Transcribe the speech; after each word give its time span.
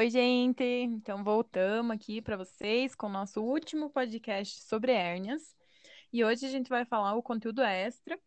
Oi, 0.00 0.08
gente! 0.08 0.64
Então, 0.64 1.22
voltamos 1.22 1.94
aqui 1.94 2.22
para 2.22 2.34
vocês 2.34 2.94
com 2.94 3.06
o 3.06 3.10
nosso 3.10 3.42
último 3.42 3.90
podcast 3.90 4.62
sobre 4.62 4.92
hérnias. 4.92 5.54
E 6.10 6.24
hoje 6.24 6.46
a 6.46 6.48
gente 6.48 6.70
vai 6.70 6.86
falar 6.86 7.14
o 7.16 7.22
conteúdo 7.22 7.60
extra, 7.60 8.18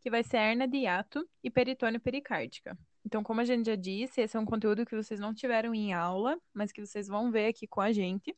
que 0.00 0.10
vai 0.10 0.24
ser 0.24 0.38
hérnia 0.38 0.66
de 0.66 0.78
hiato 0.78 1.24
e 1.40 1.48
peritônio 1.48 2.00
pericárdica. 2.00 2.76
Então, 3.06 3.22
como 3.22 3.40
a 3.40 3.44
gente 3.44 3.66
já 3.66 3.76
disse, 3.76 4.20
esse 4.20 4.36
é 4.36 4.40
um 4.40 4.44
conteúdo 4.44 4.84
que 4.84 4.96
vocês 4.96 5.20
não 5.20 5.32
tiveram 5.32 5.72
em 5.72 5.92
aula, 5.92 6.36
mas 6.52 6.72
que 6.72 6.84
vocês 6.84 7.06
vão 7.06 7.30
ver 7.30 7.46
aqui 7.46 7.64
com 7.64 7.80
a 7.80 7.92
gente. 7.92 8.36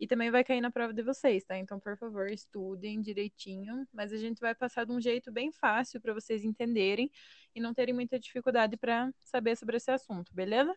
E 0.00 0.08
também 0.08 0.28
vai 0.28 0.42
cair 0.42 0.60
na 0.60 0.70
prova 0.70 0.92
de 0.92 1.02
vocês, 1.04 1.44
tá? 1.44 1.56
Então, 1.56 1.78
por 1.78 1.96
favor, 1.96 2.28
estudem 2.28 3.00
direitinho, 3.00 3.86
mas 3.92 4.12
a 4.12 4.16
gente 4.16 4.40
vai 4.40 4.52
passar 4.52 4.84
de 4.84 4.90
um 4.90 5.00
jeito 5.00 5.30
bem 5.30 5.52
fácil 5.52 6.00
para 6.00 6.12
vocês 6.12 6.44
entenderem 6.44 7.08
e 7.54 7.60
não 7.60 7.72
terem 7.72 7.94
muita 7.94 8.18
dificuldade 8.18 8.76
para 8.76 9.12
saber 9.20 9.56
sobre 9.56 9.76
esse 9.76 9.92
assunto, 9.92 10.34
beleza? 10.34 10.76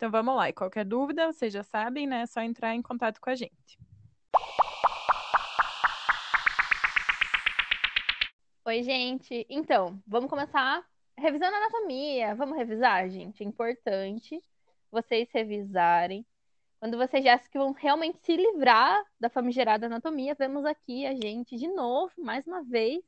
Então, 0.00 0.10
vamos 0.10 0.34
lá. 0.34 0.48
E 0.48 0.52
qualquer 0.54 0.86
dúvida, 0.86 1.30
vocês 1.30 1.52
já 1.52 1.62
sabem, 1.62 2.06
né? 2.06 2.22
É 2.22 2.26
só 2.26 2.40
entrar 2.40 2.74
em 2.74 2.80
contato 2.80 3.20
com 3.20 3.28
a 3.28 3.34
gente. 3.34 3.78
Oi, 8.64 8.82
gente. 8.82 9.46
Então, 9.50 10.02
vamos 10.06 10.30
começar 10.30 10.82
revisando 11.18 11.54
a 11.54 11.58
anatomia. 11.58 12.34
Vamos 12.34 12.56
revisar, 12.56 13.10
gente? 13.10 13.44
É 13.44 13.46
importante 13.46 14.42
vocês 14.90 15.28
revisarem. 15.34 16.24
Quando 16.78 16.96
vocês 16.96 17.22
já 17.22 17.38
que 17.38 17.58
vão 17.58 17.72
realmente 17.72 18.20
se 18.22 18.34
livrar 18.34 19.04
da 19.20 19.28
famigerada 19.28 19.84
anatomia, 19.84 20.34
vemos 20.34 20.64
aqui 20.64 21.04
a 21.04 21.12
gente 21.12 21.56
de 21.56 21.68
novo, 21.68 22.10
mais 22.16 22.46
uma 22.46 22.62
vez, 22.62 23.04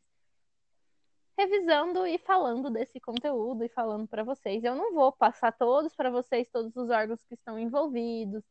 revisando 1.36 2.06
e 2.06 2.18
falando 2.18 2.70
desse 2.70 3.00
conteúdo 3.00 3.64
e 3.64 3.68
falando 3.68 4.06
para 4.06 4.24
vocês. 4.24 4.64
Eu 4.64 4.74
não 4.74 4.92
vou 4.94 5.12
passar 5.12 5.52
todos 5.52 5.94
para 5.94 6.10
vocês, 6.10 6.48
todos 6.50 6.76
os 6.76 6.90
órgãos 6.90 7.22
que 7.24 7.34
estão 7.34 7.58
envolvidos, 7.58 8.44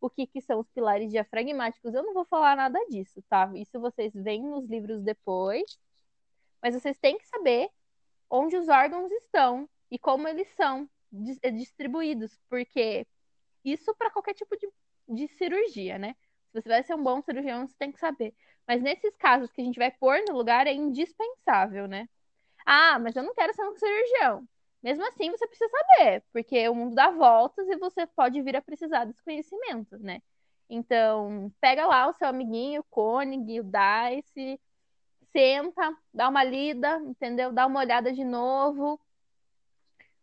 o 0.00 0.10
que, 0.10 0.26
que 0.26 0.40
são 0.40 0.60
os 0.60 0.68
pilares 0.70 1.10
diafragmáticos, 1.10 1.94
eu 1.94 2.02
não 2.02 2.12
vou 2.14 2.24
falar 2.26 2.56
nada 2.56 2.78
disso, 2.88 3.22
tá? 3.28 3.50
Isso 3.54 3.80
vocês 3.80 4.12
veem 4.14 4.42
nos 4.42 4.68
livros 4.68 5.02
depois, 5.02 5.64
mas 6.62 6.74
vocês 6.74 6.98
têm 6.98 7.18
que 7.18 7.26
saber 7.26 7.70
onde 8.30 8.56
os 8.56 8.68
órgãos 8.68 9.10
estão 9.12 9.68
e 9.90 9.98
como 9.98 10.28
eles 10.28 10.48
são 10.56 10.88
eh, 11.42 11.50
distribuídos, 11.50 12.38
porque 12.48 13.06
isso 13.64 13.94
para 13.94 14.10
qualquer 14.10 14.34
tipo 14.34 14.56
de, 14.56 14.68
de 15.08 15.28
cirurgia, 15.28 15.98
né? 15.98 16.14
Se 16.52 16.60
você 16.62 16.68
vai 16.68 16.82
ser 16.82 16.94
um 16.94 17.02
bom 17.02 17.20
cirurgião, 17.22 17.66
você 17.66 17.74
tem 17.78 17.92
que 17.92 17.98
saber. 17.98 18.34
Mas 18.66 18.82
nesses 18.82 19.14
casos 19.16 19.50
que 19.52 19.60
a 19.60 19.64
gente 19.64 19.78
vai 19.78 19.90
pôr 19.90 20.18
no 20.28 20.36
lugar, 20.36 20.66
é 20.66 20.72
indispensável, 20.72 21.86
né? 21.86 22.08
Ah, 22.66 22.98
mas 22.98 23.14
eu 23.14 23.22
não 23.22 23.32
quero 23.32 23.54
ser 23.54 23.62
um 23.62 23.76
cirurgião. 23.76 24.46
Mesmo 24.82 25.06
assim, 25.06 25.30
você 25.30 25.46
precisa 25.46 25.70
saber, 25.70 26.24
porque 26.32 26.68
o 26.68 26.74
mundo 26.74 26.94
dá 26.94 27.10
voltas 27.10 27.66
e 27.68 27.76
você 27.76 28.06
pode 28.06 28.42
vir 28.42 28.56
a 28.56 28.62
precisar 28.62 29.04
desse 29.04 29.22
conhecimento, 29.22 29.96
né? 29.98 30.20
Então, 30.68 31.52
pega 31.60 31.86
lá 31.86 32.08
o 32.08 32.12
seu 32.14 32.26
amiguinho, 32.28 32.80
o 32.80 32.84
Koenig, 32.84 33.60
o 33.60 33.64
Dice, 33.64 34.60
senta, 35.32 35.96
dá 36.12 36.28
uma 36.28 36.42
lida, 36.42 36.98
entendeu? 37.04 37.52
Dá 37.52 37.66
uma 37.66 37.80
olhada 37.80 38.12
de 38.12 38.24
novo. 38.24 39.00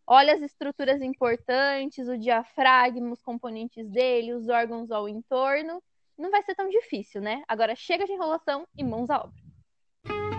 Olha 0.06 0.34
as 0.34 0.42
estruturas 0.42 1.00
importantes, 1.00 2.08
o 2.08 2.18
diafragma, 2.18 3.12
os 3.12 3.22
componentes 3.22 3.88
dele, 3.88 4.34
os 4.34 4.48
órgãos 4.48 4.90
ao 4.90 5.08
entorno. 5.08 5.82
Não 6.16 6.30
vai 6.30 6.42
ser 6.42 6.54
tão 6.54 6.68
difícil, 6.68 7.22
né? 7.22 7.42
Agora 7.48 7.74
chega 7.74 8.04
de 8.04 8.12
enrolação 8.12 8.68
e 8.76 8.84
mãos 8.84 9.08
à 9.08 9.18
obra. 9.18 10.33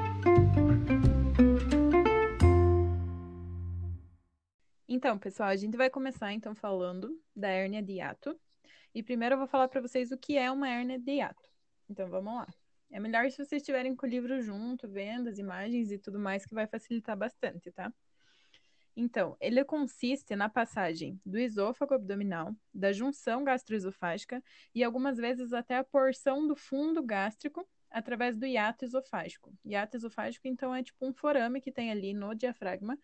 Então, 4.88 5.18
pessoal, 5.18 5.50
a 5.50 5.56
gente 5.56 5.75
vai 5.75 5.90
começar 5.90 6.31
então 6.31 6.53
falando 6.53 7.19
da 7.35 7.47
hérnia 7.50 7.81
de 7.81 7.94
hiato. 7.94 8.40
E 8.94 9.01
primeiro 9.01 9.34
eu 9.34 9.40
vou 9.40 9.47
falar 9.47 9.68
para 9.68 9.81
vocês 9.81 10.12
o 10.12 10.18
que 10.18 10.38
é 10.38 10.50
uma 10.51 10.69
hérnia 10.69 11.00
de 11.00 11.12
hiato. 11.12 11.50
Então, 11.90 12.07
vamos 12.07 12.35
lá. 12.35 12.47
É 12.91 13.00
melhor 13.00 13.29
se 13.31 13.38
vocês 13.38 13.62
estiverem 13.62 13.96
com 13.96 14.06
o 14.06 14.09
livro 14.09 14.40
junto, 14.41 14.88
vendo 14.88 15.28
as 15.28 15.40
imagens 15.40 15.91
e 15.91 15.97
tudo 15.97 16.19
mais, 16.19 16.46
que 16.46 16.53
vai 16.53 16.68
facilitar 16.68 17.18
bastante, 17.18 17.72
tá? 17.72 17.91
Então, 18.96 19.35
ele 19.41 19.66
consiste 19.66 20.35
na 20.35 20.47
passagem 20.47 21.19
do 21.25 21.38
esôfago 21.38 21.96
abdominal, 21.96 22.56
da 22.73 22.94
junção 22.94 23.44
gastroesofágica 23.44 24.41
e 24.73 24.84
algumas 24.84 25.17
vezes 25.17 25.52
até 25.52 25.78
a 25.78 25.84
porção 25.84 26.47
do 26.47 26.56
fundo 26.56 27.03
gástrico 27.03 27.67
através 27.90 28.38
do 28.38 28.46
hiato 28.46 28.85
esofágico. 28.85 29.52
Hiato 29.66 29.97
esofágico, 29.97 30.47
então, 30.47 30.73
é 30.73 30.84
tipo 30.84 31.06
um 31.06 31.13
forame 31.13 31.59
que 31.59 31.72
tem 31.72 31.91
ali 31.91 32.13
no 32.13 32.34
diafragma, 32.35 32.97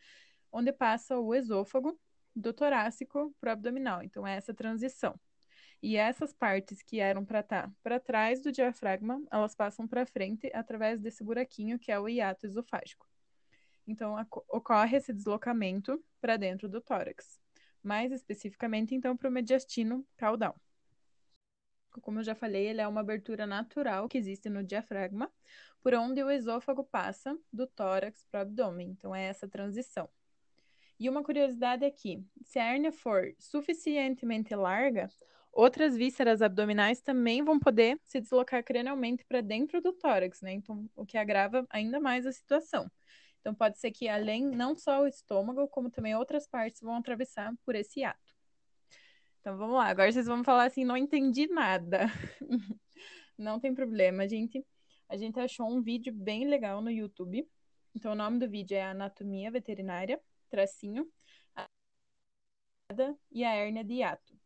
onde 0.51 0.71
passa 0.71 1.17
o 1.17 1.33
esôfago 1.33 1.99
do 2.35 2.53
torácico 2.53 3.35
para 3.39 3.49
o 3.49 3.53
abdominal. 3.53 4.03
Então, 4.03 4.25
é 4.25 4.35
essa 4.35 4.53
transição. 4.53 5.19
E 5.81 5.97
essas 5.97 6.31
partes 6.31 6.83
que 6.83 6.99
eram 6.99 7.25
para 7.25 7.39
estar 7.39 7.67
tá 7.67 7.73
para 7.81 7.99
trás 7.99 8.41
do 8.41 8.51
diafragma, 8.51 9.21
elas 9.31 9.55
passam 9.55 9.87
para 9.87 10.05
frente 10.05 10.51
através 10.53 10.99
desse 10.99 11.23
buraquinho 11.23 11.79
que 11.79 11.91
é 11.91 11.99
o 11.99 12.07
hiato 12.07 12.45
esofágico. 12.45 13.07
Então, 13.87 14.15
ocorre 14.47 14.97
esse 14.97 15.11
deslocamento 15.11 16.03
para 16.19 16.37
dentro 16.37 16.69
do 16.69 16.79
tórax. 16.79 17.39
Mais 17.81 18.11
especificamente, 18.11 18.93
então, 18.93 19.17
para 19.17 19.27
o 19.27 19.31
mediastino 19.31 20.05
caudal. 20.15 20.55
Como 22.01 22.19
eu 22.19 22.23
já 22.23 22.35
falei, 22.35 22.67
ele 22.67 22.79
é 22.79 22.87
uma 22.87 23.01
abertura 23.01 23.47
natural 23.47 24.07
que 24.07 24.17
existe 24.17 24.49
no 24.49 24.63
diafragma, 24.63 25.31
por 25.81 25.95
onde 25.95 26.23
o 26.23 26.29
esôfago 26.29 26.83
passa 26.83 27.35
do 27.51 27.65
tórax 27.65 28.23
para 28.29 28.39
o 28.39 28.41
abdômen. 28.43 28.91
Então, 28.91 29.15
é 29.15 29.23
essa 29.23 29.47
transição. 29.47 30.07
E 31.01 31.09
uma 31.09 31.23
curiosidade 31.23 31.83
aqui: 31.83 32.23
se 32.43 32.59
a 32.59 32.63
hérnia 32.63 32.91
for 32.91 33.33
suficientemente 33.39 34.55
larga, 34.55 35.09
Outras 35.53 35.97
vísceras 35.97 36.41
abdominais 36.41 37.01
também 37.01 37.43
vão 37.43 37.59
poder 37.59 37.99
se 38.05 38.21
deslocar 38.21 38.63
cranialmente 38.63 39.25
para 39.25 39.41
dentro 39.41 39.81
do 39.81 39.91
tórax, 39.91 40.41
né? 40.41 40.53
Então, 40.53 40.89
o 40.95 41.05
que 41.05 41.17
agrava 41.17 41.67
ainda 41.69 41.99
mais 41.99 42.25
a 42.25 42.31
situação. 42.31 42.89
Então, 43.41 43.53
pode 43.53 43.77
ser 43.77 43.91
que 43.91 44.07
além, 44.07 44.45
não 44.45 44.75
só 44.75 45.01
o 45.01 45.07
estômago, 45.07 45.67
como 45.67 45.89
também 45.89 46.15
outras 46.15 46.47
partes 46.47 46.79
vão 46.79 46.95
atravessar 46.95 47.53
por 47.65 47.75
esse 47.75 48.01
ato. 48.01 48.33
Então, 49.41 49.57
vamos 49.57 49.75
lá. 49.75 49.87
Agora 49.87 50.09
vocês 50.09 50.25
vão 50.25 50.41
falar 50.41 50.65
assim: 50.65 50.85
não 50.85 50.95
entendi 50.95 51.47
nada. 51.47 52.05
não 53.37 53.59
tem 53.59 53.75
problema, 53.75 54.29
gente. 54.29 54.65
A 55.09 55.17
gente 55.17 55.37
achou 55.37 55.69
um 55.69 55.81
vídeo 55.81 56.13
bem 56.13 56.47
legal 56.47 56.79
no 56.79 56.89
YouTube. 56.89 57.45
Então, 57.93 58.13
o 58.13 58.15
nome 58.15 58.39
do 58.39 58.47
vídeo 58.47 58.77
é 58.77 58.83
Anatomia 58.83 59.51
Veterinária, 59.51 60.17
tracinho, 60.51 61.09
e 63.31 63.43
a 63.43 63.55
hérnia 63.55 63.83
de 63.83 63.95
hiato. 63.95 64.37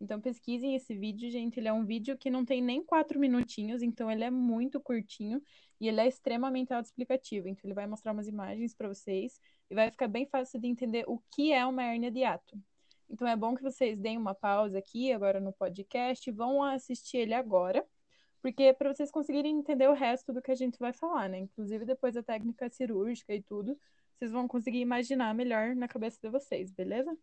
Então 0.00 0.20
pesquisem 0.20 0.74
esse 0.74 0.94
vídeo, 0.94 1.30
gente. 1.30 1.60
Ele 1.60 1.68
é 1.68 1.72
um 1.72 1.84
vídeo 1.84 2.18
que 2.18 2.28
não 2.28 2.44
tem 2.44 2.60
nem 2.60 2.82
quatro 2.82 3.20
minutinhos, 3.20 3.82
então 3.82 4.10
ele 4.10 4.24
é 4.24 4.30
muito 4.30 4.80
curtinho 4.80 5.40
e 5.80 5.86
ele 5.86 6.00
é 6.00 6.08
extremamente 6.08 6.72
autoexplicativo. 6.72 7.46
Então 7.46 7.62
ele 7.64 7.74
vai 7.74 7.86
mostrar 7.86 8.12
umas 8.12 8.26
imagens 8.26 8.74
para 8.74 8.88
vocês 8.88 9.40
e 9.70 9.74
vai 9.74 9.90
ficar 9.90 10.08
bem 10.08 10.26
fácil 10.26 10.58
de 10.60 10.66
entender 10.66 11.04
o 11.06 11.22
que 11.30 11.52
é 11.52 11.64
uma 11.64 11.84
hérnia 11.84 12.10
de 12.10 12.24
ato. 12.24 12.58
Então 13.08 13.28
é 13.28 13.36
bom 13.36 13.54
que 13.54 13.62
vocês 13.62 13.98
deem 13.98 14.18
uma 14.18 14.34
pausa 14.34 14.78
aqui 14.78 15.12
agora 15.12 15.38
no 15.38 15.52
podcast, 15.52 16.28
vão 16.32 16.64
assistir 16.64 17.18
ele 17.18 17.34
agora, 17.34 17.86
porque 18.40 18.72
para 18.72 18.92
vocês 18.92 19.10
conseguirem 19.10 19.56
entender 19.56 19.88
o 19.88 19.92
resto 19.92 20.32
do 20.32 20.42
que 20.42 20.50
a 20.50 20.56
gente 20.56 20.78
vai 20.78 20.92
falar, 20.92 21.28
né? 21.28 21.38
Inclusive 21.38 21.84
depois 21.84 22.14
da 22.14 22.22
técnica 22.22 22.68
cirúrgica 22.70 23.32
e 23.34 23.42
tudo, 23.42 23.78
vocês 24.18 24.30
vão 24.30 24.46
conseguir 24.48 24.80
imaginar 24.80 25.34
melhor 25.34 25.74
na 25.74 25.88
cabeça 25.88 26.18
de 26.22 26.28
vocês, 26.28 26.70
beleza? 26.70 27.16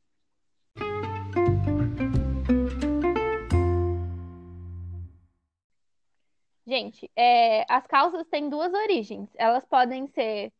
Gente, 6.70 7.10
é, 7.16 7.66
as 7.68 7.88
causas 7.88 8.28
têm 8.28 8.48
duas 8.48 8.72
origens. 8.74 9.30
Elas 9.36 9.66
podem 9.66 10.08
ser 10.08 10.54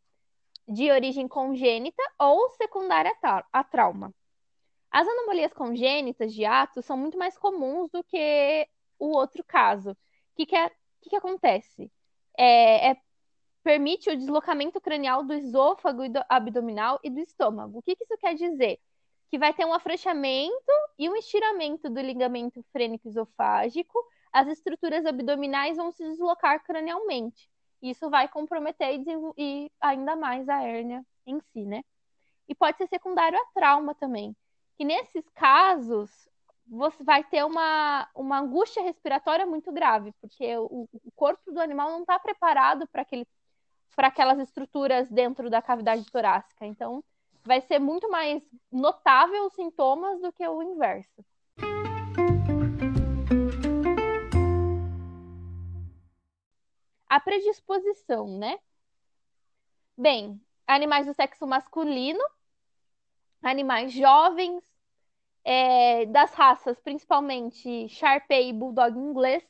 de 0.68 0.92
origem 0.92 1.28
congênita 1.28 2.02
ou 2.18 2.50
secundária 2.52 3.12
a 3.54 3.64
trauma. 3.64 4.14
As 4.92 5.08
anomalias 5.08 5.54
congênitas 5.54 6.34
de 6.34 6.46
ato 6.46 6.82
são 6.82 6.98
muito 6.98 7.18
mais 7.18 7.38
comuns 7.38 7.92
do 7.92 8.04
que 8.04 8.68
o 8.98 9.16
outro 9.16 9.44
caso. 9.44 9.92
O 9.92 9.96
que, 10.36 10.46
que, 10.48 10.56
é, 10.56 10.70
que, 11.02 11.10
que 11.12 11.16
acontece? 11.16 11.92
É, 12.38 12.92
é, 12.92 12.98
permite 13.64 14.10
o 14.10 14.18
deslocamento 14.18 14.80
cranial 14.80 15.24
do 15.24 15.34
esôfago 15.34 16.04
e 16.04 16.10
do 16.10 16.24
abdominal 16.30 17.00
e 17.04 17.10
do 17.10 17.20
estômago. 17.20 17.80
O 17.80 17.82
que, 17.82 17.96
que 17.96 18.04
isso 18.04 18.18
quer 18.18 18.34
dizer? 18.36 18.80
Que 19.30 19.38
vai 19.38 19.54
ter 19.54 19.66
um 19.66 19.74
afrouxamento 19.74 20.72
e 20.98 21.10
um 21.10 21.16
estiramento 21.16 21.90
do 21.90 22.02
ligamento 22.02 22.64
frênico 22.72 23.08
esofágico 23.08 24.00
as 24.32 24.48
estruturas 24.48 25.06
abdominais 25.06 25.78
vão 25.78 25.92
se 25.92 26.04
deslocar 26.04 26.64
cranialmente. 26.64 27.50
Isso 27.82 28.10
vai 28.10 28.28
comprometer 28.28 29.00
e, 29.00 29.06
e 29.38 29.72
ainda 29.82 30.16
mais 30.16 30.48
a 30.50 30.62
hérnia 30.62 31.04
em 31.26 31.40
si, 31.52 31.66
né? 31.66 31.84
E 32.48 32.56
pode 32.56 32.78
ser 32.78 32.88
secundário 32.88 33.38
a 33.38 33.46
trauma 33.54 33.96
também. 33.96 34.36
Que 34.78 34.84
nesses 34.84 35.28
casos, 35.30 36.10
você 36.68 37.04
vai 37.04 37.24
ter 37.24 37.44
uma, 37.46 38.08
uma 38.16 38.40
angústia 38.40 38.84
respiratória 38.84 39.46
muito 39.46 39.72
grave, 39.72 40.14
porque 40.22 40.58
o, 40.58 40.88
o 40.92 41.12
corpo 41.16 41.52
do 41.52 41.60
animal 41.60 41.90
não 41.92 42.02
está 42.02 42.20
preparado 42.20 42.88
para 42.88 43.02
aquele, 43.02 43.28
para 43.96 44.08
aquelas 44.08 44.40
estruturas 44.40 45.10
dentro 45.10 45.50
da 45.50 45.62
cavidade 45.62 46.06
torácica. 46.12 46.66
Então, 46.66 47.04
vai 47.44 47.62
ser 47.62 47.80
muito 47.80 48.10
mais 48.10 48.44
notável 48.72 49.46
os 49.46 49.54
sintomas 49.54 50.22
do 50.22 50.32
que 50.32 50.48
o 50.48 50.62
inverso. 50.62 51.26
A 57.08 57.20
predisposição, 57.20 58.28
né? 58.38 58.60
Bem, 59.98 60.40
animais 60.68 61.08
do 61.08 61.14
sexo 61.14 61.48
masculino, 61.48 62.24
animais 63.42 63.92
jovens, 63.92 64.64
é, 65.44 66.06
das 66.06 66.34
raças, 66.34 66.80
principalmente 66.80 67.90
Sharpei 67.90 68.50
e 68.50 68.54
Bulldog 68.54 68.98
inglês, 68.98 69.44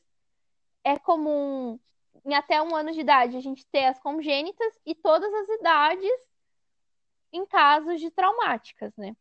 é 0.82 0.98
comum 0.98 1.78
em 2.24 2.34
até 2.34 2.60
um 2.62 2.74
ano 2.74 2.92
de 2.92 3.00
idade 3.00 3.36
a 3.36 3.40
gente 3.40 3.66
ter 3.66 3.86
as 3.86 3.98
congênitas 3.98 4.78
e 4.84 4.94
todas 4.94 5.32
as 5.32 5.48
idades 5.48 6.30
em 7.32 7.46
casos 7.46 8.00
de 8.00 8.10
traumáticas, 8.10 8.94
né? 8.96 9.16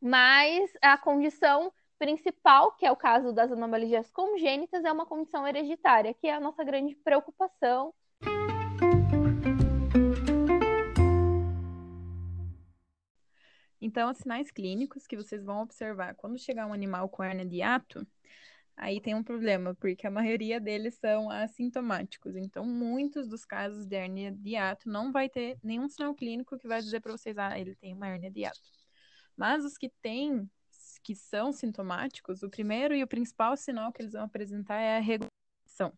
Mas 0.00 0.72
a 0.80 0.96
condição 0.96 1.72
principal, 1.98 2.72
que 2.72 2.84
é 2.84 2.90
o 2.90 2.96
caso 2.96 3.32
das 3.32 3.52
anomalias 3.52 4.10
congênitas, 4.10 4.84
é 4.84 4.90
uma 4.90 5.06
condição 5.06 5.46
hereditária, 5.46 6.14
que 6.14 6.26
é 6.26 6.34
a 6.34 6.40
nossa 6.40 6.64
grande 6.64 6.96
preocupação. 6.96 7.94
Então, 13.80 14.10
os 14.10 14.18
sinais 14.18 14.50
clínicos 14.50 15.06
que 15.06 15.16
vocês 15.16 15.44
vão 15.44 15.60
observar 15.60 16.14
quando 16.14 16.38
chegar 16.38 16.66
um 16.66 16.72
animal 16.72 17.08
com 17.08 17.22
hernia 17.22 17.44
de 17.44 17.56
hiato, 17.56 18.06
aí 18.76 19.00
tem 19.00 19.14
um 19.14 19.22
problema, 19.22 19.74
porque 19.74 20.06
a 20.06 20.10
maioria 20.10 20.60
deles 20.60 20.94
são 20.94 21.30
assintomáticos. 21.30 22.36
Então, 22.36 22.64
muitos 22.64 23.28
dos 23.28 23.44
casos 23.44 23.86
de 23.86 23.96
hernia 23.96 24.32
de 24.32 24.50
hiato 24.50 24.88
não 24.88 25.12
vai 25.12 25.28
ter 25.28 25.58
nenhum 25.62 25.88
sinal 25.88 26.14
clínico 26.14 26.58
que 26.58 26.68
vai 26.68 26.80
dizer 26.80 27.00
para 27.00 27.12
vocês, 27.12 27.36
ah, 27.38 27.58
ele 27.58 27.74
tem 27.76 27.94
uma 27.94 28.08
hernia 28.08 28.30
de 28.30 28.40
hiato. 28.40 28.60
Mas 29.36 29.64
os 29.64 29.76
que 29.76 29.88
têm, 30.02 30.50
que 31.02 31.14
são 31.14 31.52
sintomáticos, 31.52 32.42
o 32.42 32.50
primeiro 32.50 32.94
e 32.94 33.02
o 33.02 33.08
principal 33.08 33.56
sinal 33.56 33.92
que 33.92 34.02
eles 34.02 34.12
vão 34.12 34.24
apresentar 34.24 34.80
é 34.80 34.96
a 34.96 35.00
regulação. 35.00 35.92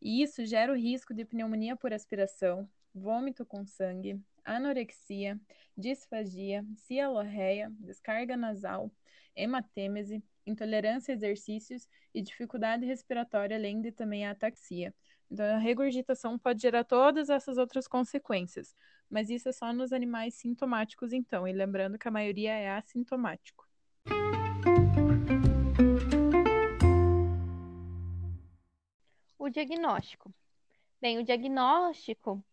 E 0.00 0.22
isso 0.22 0.44
gera 0.44 0.72
o 0.72 0.76
risco 0.76 1.14
de 1.14 1.24
pneumonia 1.24 1.76
por 1.76 1.92
aspiração, 1.92 2.68
vômito 2.92 3.46
com 3.46 3.64
sangue, 3.64 4.20
anorexia, 4.44 5.40
disfagia, 5.76 6.64
cialorreia, 6.76 7.72
descarga 7.78 8.36
nasal, 8.36 8.90
hematêmese, 9.34 10.22
intolerância 10.46 11.12
a 11.12 11.16
exercícios 11.16 11.88
e 12.14 12.22
dificuldade 12.22 12.84
respiratória, 12.84 13.56
além 13.56 13.80
de 13.80 13.92
também 13.92 14.26
a 14.26 14.30
ataxia. 14.30 14.94
Então, 15.30 15.46
a 15.46 15.58
regurgitação 15.58 16.38
pode 16.38 16.60
gerar 16.60 16.84
todas 16.84 17.30
essas 17.30 17.56
outras 17.56 17.88
consequências, 17.88 18.76
mas 19.08 19.30
isso 19.30 19.48
é 19.48 19.52
só 19.52 19.72
nos 19.72 19.92
animais 19.92 20.34
sintomáticos, 20.34 21.12
então, 21.12 21.48
e 21.48 21.52
lembrando 21.52 21.98
que 21.98 22.06
a 22.06 22.10
maioria 22.10 22.52
é 22.52 22.70
assintomático. 22.70 23.66
O 29.38 29.48
diagnóstico. 29.48 30.32
Bem, 31.00 31.18
o 31.18 31.24
diagnóstico 31.24 32.44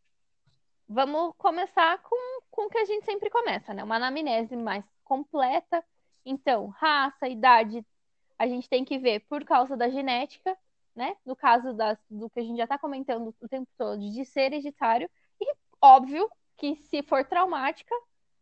vamos 0.90 1.36
começar 1.38 2.02
com, 2.02 2.42
com 2.50 2.66
o 2.66 2.70
que 2.70 2.80
a 2.80 2.86
gente 2.86 3.06
sempre 3.06 3.30
começa, 3.30 3.74
né? 3.74 3.84
Uma 3.84 3.98
anamnese 3.98 4.56
mais 4.56 4.84
completa. 5.04 5.86
Então, 6.26 6.68
raça, 6.68 7.28
idade, 7.28 7.86
a 8.38 8.48
gente 8.48 8.70
tem 8.70 8.86
que 8.86 8.98
ver 8.98 9.22
por 9.22 9.44
causa 9.44 9.76
da 9.76 9.90
genética, 9.90 10.58
né? 10.96 11.16
No 11.26 11.36
caso 11.36 11.74
das, 11.74 11.98
do 12.10 12.30
que 12.30 12.40
a 12.40 12.44
gente 12.44 12.58
já 12.58 12.64
está 12.64 12.78
comentando 12.78 13.34
o 13.42 13.48
tempo 13.48 13.70
todo, 13.78 14.00
de 14.00 14.26
ser 14.26 14.42
hereditário. 14.42 15.10
E, 15.40 15.54
óbvio, 15.82 16.30
que 16.58 16.76
se 16.76 17.02
for 17.04 17.26
traumática, 17.26 17.96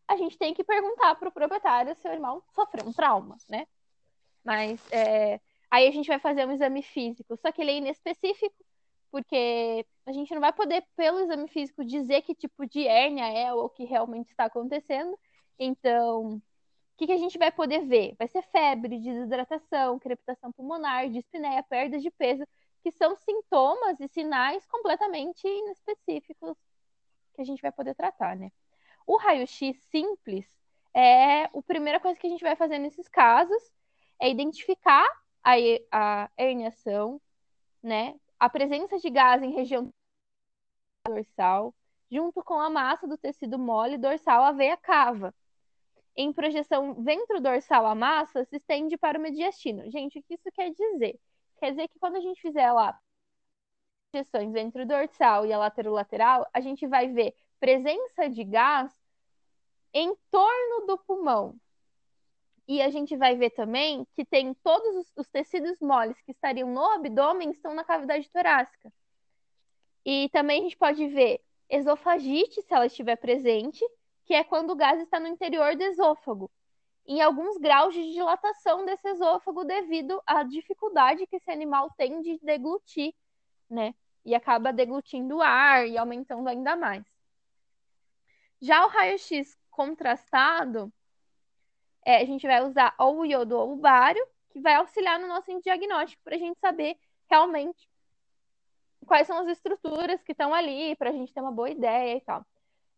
a 0.07 0.15
gente 0.15 0.37
tem 0.37 0.53
que 0.53 0.63
perguntar 0.63 1.15
para 1.15 1.29
o 1.29 1.31
proprietário 1.31 1.95
se 1.95 2.07
o 2.07 2.11
irmão 2.11 2.41
sofreu 2.53 2.87
um 2.87 2.93
trauma, 2.93 3.37
né? 3.49 3.67
Mas 4.43 4.79
é, 4.91 5.39
aí 5.69 5.87
a 5.87 5.91
gente 5.91 6.07
vai 6.07 6.19
fazer 6.19 6.47
um 6.47 6.51
exame 6.51 6.81
físico, 6.81 7.37
só 7.37 7.51
que 7.51 7.61
ele 7.61 7.71
é 7.71 7.77
inespecífico, 7.77 8.55
porque 9.11 9.85
a 10.05 10.11
gente 10.11 10.33
não 10.33 10.41
vai 10.41 10.53
poder, 10.53 10.85
pelo 10.95 11.19
exame 11.19 11.47
físico, 11.49 11.83
dizer 11.83 12.21
que 12.21 12.33
tipo 12.33 12.65
de 12.65 12.87
hérnia 12.87 13.27
é 13.27 13.53
ou 13.53 13.65
o 13.65 13.69
que 13.69 13.83
realmente 13.83 14.29
está 14.29 14.45
acontecendo. 14.45 15.17
Então, 15.59 16.41
o 16.97 16.99
que, 16.99 17.05
que 17.05 17.13
a 17.13 17.17
gente 17.17 17.37
vai 17.37 17.51
poder 17.51 17.85
ver? 17.85 18.15
Vai 18.17 18.27
ser 18.27 18.41
febre, 18.41 18.97
desidratação, 18.97 19.99
crepitação 19.99 20.51
pulmonar, 20.51 21.07
dispneia, 21.09 21.61
perda 21.61 21.99
de 21.99 22.09
peso, 22.09 22.43
que 22.81 22.89
são 22.89 23.15
sintomas 23.15 23.99
e 23.99 24.07
sinais 24.07 24.65
completamente 24.65 25.47
inespecíficos 25.47 26.57
que 27.35 27.41
a 27.41 27.45
gente 27.45 27.61
vai 27.61 27.71
poder 27.71 27.93
tratar, 27.93 28.35
né? 28.35 28.51
O 29.05 29.15
raio-x 29.15 29.77
simples 29.91 30.49
é 30.91 31.43
a 31.43 31.61
primeira 31.67 31.99
coisa 31.99 32.19
que 32.19 32.25
a 32.25 32.29
gente 32.31 32.43
vai 32.43 32.55
fazer 32.55 32.79
nesses 32.79 33.07
casos, 33.07 33.61
é 34.19 34.27
identificar 34.27 35.07
a, 35.43 35.53
a 35.91 36.31
herniação, 36.35 37.21
né? 37.83 38.19
a 38.39 38.49
presença 38.49 38.97
de 38.97 39.09
gás 39.11 39.43
em 39.43 39.51
região 39.51 39.93
dorsal, 41.05 41.75
junto 42.11 42.43
com 42.43 42.59
a 42.59 42.71
massa 42.71 43.07
do 43.07 43.19
tecido 43.19 43.59
mole 43.59 43.99
dorsal, 43.99 44.43
a 44.43 44.51
veia 44.51 44.75
cava. 44.75 45.31
Em 46.17 46.33
projeção 46.33 46.95
ventrodorsal, 46.95 47.85
a 47.85 47.95
massa 47.95 48.43
se 48.45 48.57
estende 48.57 48.97
para 48.97 49.19
o 49.19 49.21
mediastino. 49.21 49.89
Gente, 49.89 50.19
o 50.19 50.23
que 50.23 50.33
isso 50.33 50.51
quer 50.51 50.71
dizer? 50.71 51.19
Quer 51.59 51.71
dizer 51.71 51.87
que 51.87 51.99
quando 51.99 52.15
a 52.17 52.21
gente 52.21 52.41
fizer 52.41 52.71
lá 52.71 52.99
projeções 54.11 54.51
ventrodorsal 54.51 55.45
e 55.45 55.53
a 55.53 55.57
laterolateral, 55.57 56.47
a 56.51 56.59
gente 56.59 56.87
vai 56.87 57.07
ver 57.07 57.35
presença 57.59 58.29
de 58.29 58.43
gás 58.43 58.91
em 59.93 60.15
torno 60.31 60.87
do 60.87 60.97
pulmão, 60.97 61.59
e 62.67 62.81
a 62.81 62.89
gente 62.89 63.15
vai 63.15 63.35
ver 63.35 63.51
também 63.51 64.05
que 64.13 64.25
tem 64.25 64.53
todos 64.55 64.95
os, 64.97 65.11
os 65.15 65.27
tecidos 65.29 65.79
moles 65.79 66.19
que 66.21 66.31
estariam 66.31 66.69
no 66.69 66.83
abdômen 66.83 67.49
estão 67.51 67.73
na 67.73 67.83
cavidade 67.83 68.29
torácica. 68.29 68.91
E 70.05 70.29
também 70.33 70.59
a 70.59 70.63
gente 70.63 70.77
pode 70.77 71.07
ver 71.07 71.41
esofagite, 71.69 72.61
se 72.61 72.73
ela 72.73 72.85
estiver 72.85 73.15
presente, 73.15 73.85
que 74.27 74.33
é 74.33 74.43
quando 74.43 74.71
o 74.71 74.75
gás 74.75 74.99
está 75.01 75.21
no 75.21 75.27
interior 75.27 75.73
do 75.77 75.83
esôfago. 75.83 76.51
Em 77.07 77.21
alguns 77.21 77.57
graus 77.57 77.93
de 77.93 78.11
dilatação 78.11 78.85
desse 78.85 79.07
esôfago 79.07 79.63
devido 79.63 80.21
à 80.25 80.43
dificuldade 80.43 81.25
que 81.25 81.37
esse 81.37 81.49
animal 81.49 81.89
tem 81.97 82.21
de 82.21 82.37
deglutir, 82.43 83.15
né? 83.69 83.95
E 84.25 84.35
acaba 84.35 84.73
deglutindo 84.73 85.37
o 85.37 85.41
ar 85.41 85.87
e 85.87 85.97
aumentando 85.97 86.49
ainda 86.49 86.75
mais. 86.75 87.05
Já 88.61 88.85
o 88.85 88.89
raio-x 88.89 89.57
contrastado, 89.71 90.91
é, 92.05 92.17
a 92.17 92.25
gente 92.25 92.45
vai 92.45 92.61
usar 92.65 92.93
ou 92.99 93.19
o 93.19 93.25
iodo 93.25 93.57
ou 93.57 93.73
o 93.73 93.77
bário, 93.77 94.27
que 94.49 94.59
vai 94.59 94.75
auxiliar 94.75 95.17
no 95.19 95.27
nosso 95.27 95.57
diagnóstico 95.61 96.21
para 96.21 96.35
a 96.35 96.39
gente 96.39 96.59
saber 96.59 96.97
realmente 97.29 97.89
quais 99.05 99.25
são 99.25 99.37
as 99.39 99.47
estruturas 99.47 100.21
que 100.21 100.33
estão 100.33 100.53
ali, 100.53 100.97
para 100.97 101.11
a 101.11 101.13
gente 101.13 101.33
ter 101.33 101.39
uma 101.39 101.51
boa 101.51 101.69
ideia 101.69 102.17
e 102.17 102.21
tal. 102.21 102.45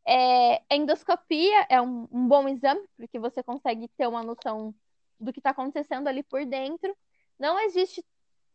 É, 0.06 0.62
endoscopia 0.76 1.68
é 1.70 1.82
um, 1.82 2.08
um, 2.12 2.28
bom 2.28 2.48
exame, 2.48 2.88
porque 2.98 3.20
você 3.20 3.44
consegue 3.44 3.88
ter 3.90 4.08
uma 4.08 4.24
noção 4.24 4.74
do 5.20 5.32
que 5.34 5.40
está 5.40 5.52
acontecendo 5.52 6.08
ali 6.08 6.24
por 6.24 6.46
dentro. 6.46 6.96
Não 7.38 7.60
existe 7.60 8.04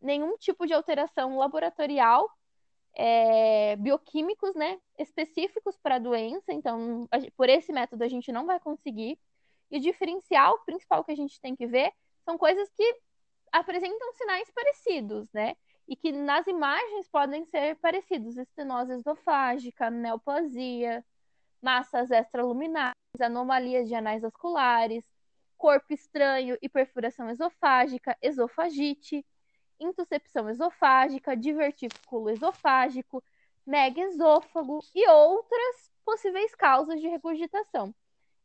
nenhum 0.01 0.37
tipo 0.37 0.67
de 0.67 0.73
alteração 0.75 1.39
laboratorial, 1.39 2.29
é, 2.97 3.77
bioquímicos, 3.77 4.55
né, 4.55 4.79
específicos 4.99 5.77
para 5.79 5.97
a 5.97 5.99
doença. 5.99 6.53
Então, 6.53 7.07
a, 7.11 7.19
por 7.37 7.49
esse 7.49 7.73
método, 7.73 8.05
a 8.05 8.09
gente 8.09 8.33
não 8.33 8.47
vai 8.47 8.61
conseguir. 8.61 9.19
E 9.71 9.79
o 9.79 9.81
diferencial 9.81 10.59
principal 10.65 11.05
que 11.05 11.13
a 11.13 11.17
gente 11.17 11.41
tem 11.41 11.57
que 11.57 11.67
ver 11.67 11.93
são 12.25 12.39
coisas 12.39 12.71
que 12.71 13.01
apresentam 13.53 14.13
sinais 14.15 14.51
parecidos, 14.51 15.29
né? 15.33 15.57
E 15.87 15.97
que 15.97 16.13
nas 16.13 16.47
imagens 16.47 17.09
podem 17.09 17.45
ser 17.47 17.77
parecidos: 17.77 18.37
estenose 18.37 18.93
esofágica, 18.93 19.91
neoplasia, 19.91 21.05
massas 21.65 22.11
extraluminares, 22.11 22.95
anomalias 23.19 23.89
de 23.89 23.95
anais 23.95 24.21
vasculares, 24.21 25.03
corpo 25.57 25.95
estranho 25.95 26.59
e 26.61 26.69
perfuração 26.69 27.31
esofágica, 27.31 28.17
esofagite, 28.21 29.25
intuscepção 29.81 30.49
esofágica, 30.51 31.35
divertículo 31.35 32.29
esofágico, 32.29 33.25
megaesôfago 33.67 34.81
e 34.95 35.09
outras 35.09 35.91
possíveis 36.05 36.55
causas 36.55 37.01
de 37.01 37.09
regurgitação. 37.09 37.95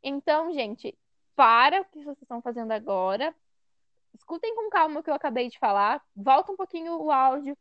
Então, 0.02 0.54
gente, 0.54 0.98
para 1.36 1.82
o 1.82 1.86
que 1.86 2.02
vocês 2.04 2.22
estão 2.22 2.42
fazendo 2.42 2.72
agora, 2.72 3.36
escutem 4.14 4.56
com 4.56 4.70
calma 4.70 5.02
o 5.02 5.04
que 5.04 5.10
eu 5.10 5.14
acabei 5.14 5.50
de 5.50 5.60
falar, 5.60 6.02
volta 6.16 6.54
um 6.54 6.56
pouquinho 6.56 7.02
o 7.02 7.12
áudio, 7.12 7.58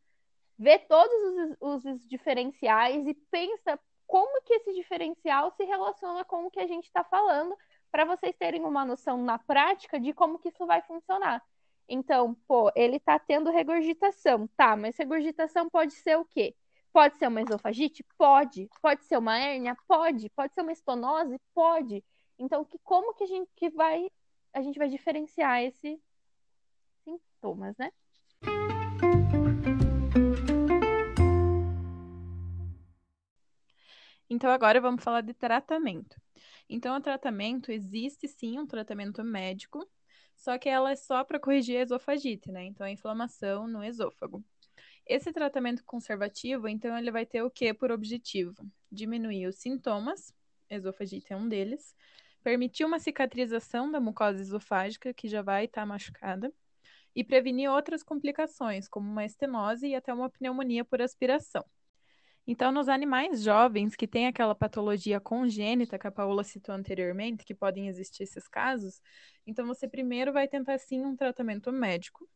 vê 0.56 0.78
todos 0.78 1.56
os, 1.60 1.84
os 1.84 2.08
diferenciais 2.08 3.04
e 3.08 3.14
pensa 3.14 3.78
como 4.08 4.42
que 4.42 4.54
esse 4.54 4.72
diferencial 4.72 5.52
se 5.52 5.64
relaciona 5.64 6.24
com 6.24 6.46
o 6.46 6.50
que 6.50 6.58
a 6.58 6.66
gente 6.66 6.86
está 6.86 7.04
falando, 7.04 7.54
para 7.92 8.06
vocês 8.06 8.34
terem 8.36 8.64
uma 8.64 8.84
noção 8.84 9.22
na 9.22 9.38
prática 9.38 10.00
de 10.00 10.14
como 10.14 10.38
que 10.38 10.48
isso 10.48 10.66
vai 10.66 10.80
funcionar. 10.82 11.44
Então, 11.86 12.34
pô, 12.46 12.72
ele 12.74 12.96
está 12.96 13.18
tendo 13.18 13.50
regurgitação, 13.50 14.48
tá? 14.56 14.74
Mas 14.74 14.96
regurgitação 14.96 15.68
pode 15.68 15.92
ser 15.92 16.16
o 16.18 16.24
quê? 16.24 16.56
Pode 16.92 17.18
ser 17.18 17.28
uma 17.28 17.42
esofagite? 17.42 18.04
Pode. 18.16 18.68
Pode 18.80 19.04
ser 19.04 19.18
uma 19.18 19.38
hérnia? 19.38 19.76
Pode. 19.86 20.30
Pode 20.30 20.54
ser 20.54 20.62
uma 20.62 20.72
estonose? 20.72 21.38
Pode. 21.54 22.02
Então, 22.38 22.64
que, 22.64 22.78
como 22.78 23.14
que 23.14 23.24
a 23.24 23.26
gente 23.26 23.50
que 23.54 23.68
vai 23.70 24.10
a 24.54 24.62
gente 24.62 24.78
vai 24.78 24.88
diferenciar 24.88 25.62
esses 25.62 26.00
sintomas, 27.04 27.76
né? 27.76 27.92
Então 34.38 34.50
agora 34.50 34.80
vamos 34.80 35.02
falar 35.02 35.22
de 35.22 35.34
tratamento. 35.34 36.16
Então 36.70 36.96
o 36.96 37.00
tratamento 37.00 37.72
existe 37.72 38.28
sim 38.28 38.56
um 38.56 38.68
tratamento 38.68 39.24
médico, 39.24 39.84
só 40.36 40.56
que 40.56 40.68
ela 40.68 40.92
é 40.92 40.94
só 40.94 41.24
para 41.24 41.40
corrigir 41.40 41.78
a 41.78 41.82
esofagite, 41.82 42.52
né? 42.52 42.62
Então 42.66 42.86
a 42.86 42.90
inflamação 42.92 43.66
no 43.66 43.82
esôfago. 43.82 44.44
Esse 45.04 45.32
tratamento 45.32 45.82
conservativo, 45.84 46.68
então 46.68 46.96
ele 46.96 47.10
vai 47.10 47.26
ter 47.26 47.42
o 47.42 47.50
que 47.50 47.74
por 47.74 47.90
objetivo? 47.90 48.54
Diminuir 48.92 49.48
os 49.48 49.56
sintomas, 49.56 50.32
esofagite 50.70 51.32
é 51.32 51.36
um 51.36 51.48
deles, 51.48 51.92
permitir 52.40 52.84
uma 52.84 53.00
cicatrização 53.00 53.90
da 53.90 53.98
mucosa 53.98 54.40
esofágica 54.40 55.12
que 55.12 55.26
já 55.26 55.42
vai 55.42 55.64
estar 55.64 55.80
tá 55.80 55.86
machucada 55.86 56.54
e 57.12 57.24
prevenir 57.24 57.68
outras 57.68 58.04
complicações, 58.04 58.86
como 58.86 59.10
uma 59.10 59.24
estenose 59.24 59.88
e 59.88 59.96
até 59.96 60.14
uma 60.14 60.30
pneumonia 60.30 60.84
por 60.84 61.02
aspiração. 61.02 61.64
Então, 62.50 62.72
nos 62.72 62.88
animais 62.88 63.42
jovens 63.42 63.94
que 63.94 64.08
têm 64.08 64.26
aquela 64.26 64.54
patologia 64.54 65.20
congênita 65.20 65.98
que 65.98 66.06
a 66.06 66.10
Paula 66.10 66.42
citou 66.42 66.74
anteriormente, 66.74 67.44
que 67.44 67.54
podem 67.54 67.88
existir 67.88 68.22
esses 68.22 68.48
casos, 68.48 69.02
então 69.46 69.66
você 69.66 69.86
primeiro 69.86 70.32
vai 70.32 70.48
tentar 70.48 70.78
sim 70.78 71.04
um 71.04 71.14
tratamento 71.14 71.70
médico. 71.70 72.26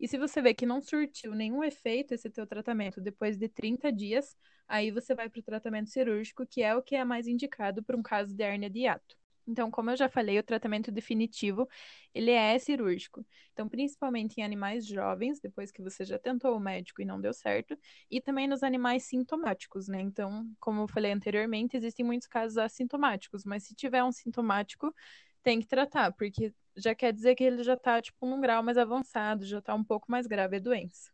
E 0.00 0.08
se 0.08 0.18
você 0.18 0.42
vê 0.42 0.54
que 0.54 0.66
não 0.66 0.80
surtiu 0.82 1.36
nenhum 1.36 1.62
efeito 1.62 2.12
esse 2.12 2.28
teu 2.28 2.48
tratamento 2.48 3.00
depois 3.00 3.38
de 3.38 3.48
30 3.48 3.92
dias, 3.92 4.36
aí 4.66 4.90
você 4.90 5.14
vai 5.14 5.28
para 5.28 5.38
o 5.38 5.42
tratamento 5.44 5.88
cirúrgico, 5.88 6.44
que 6.44 6.60
é 6.60 6.74
o 6.74 6.82
que 6.82 6.96
é 6.96 7.04
mais 7.04 7.28
indicado 7.28 7.80
para 7.80 7.96
um 7.96 8.02
caso 8.02 8.34
de 8.34 8.42
hérnia 8.42 8.68
de 8.68 8.80
hiato. 8.80 9.16
Então, 9.46 9.70
como 9.70 9.90
eu 9.90 9.96
já 9.96 10.08
falei, 10.08 10.38
o 10.38 10.42
tratamento 10.42 10.90
definitivo, 10.90 11.68
ele 12.14 12.30
é 12.30 12.58
cirúrgico. 12.58 13.24
Então, 13.52 13.68
principalmente 13.68 14.38
em 14.38 14.42
animais 14.42 14.86
jovens, 14.86 15.40
depois 15.40 15.70
que 15.70 15.82
você 15.82 16.04
já 16.04 16.18
tentou 16.18 16.56
o 16.56 16.60
médico 16.60 17.02
e 17.02 17.04
não 17.04 17.20
deu 17.20 17.32
certo, 17.32 17.76
e 18.10 18.20
também 18.20 18.48
nos 18.48 18.62
animais 18.62 19.04
sintomáticos, 19.04 19.88
né? 19.88 20.00
Então, 20.00 20.48
como 20.58 20.82
eu 20.82 20.88
falei 20.88 21.12
anteriormente, 21.12 21.76
existem 21.76 22.04
muitos 22.04 22.26
casos 22.26 22.58
assintomáticos, 22.58 23.44
mas 23.44 23.64
se 23.64 23.74
tiver 23.74 24.02
um 24.02 24.12
sintomático, 24.12 24.94
tem 25.42 25.60
que 25.60 25.66
tratar, 25.66 26.12
porque 26.12 26.54
já 26.76 26.94
quer 26.94 27.12
dizer 27.12 27.34
que 27.34 27.44
ele 27.44 27.62
já 27.62 27.76
tá, 27.76 28.00
tipo, 28.00 28.26
num 28.26 28.40
grau 28.40 28.62
mais 28.62 28.78
avançado, 28.78 29.44
já 29.44 29.60
tá 29.60 29.74
um 29.74 29.84
pouco 29.84 30.10
mais 30.10 30.26
grave 30.26 30.56
a 30.56 30.60
doença. 30.60 31.12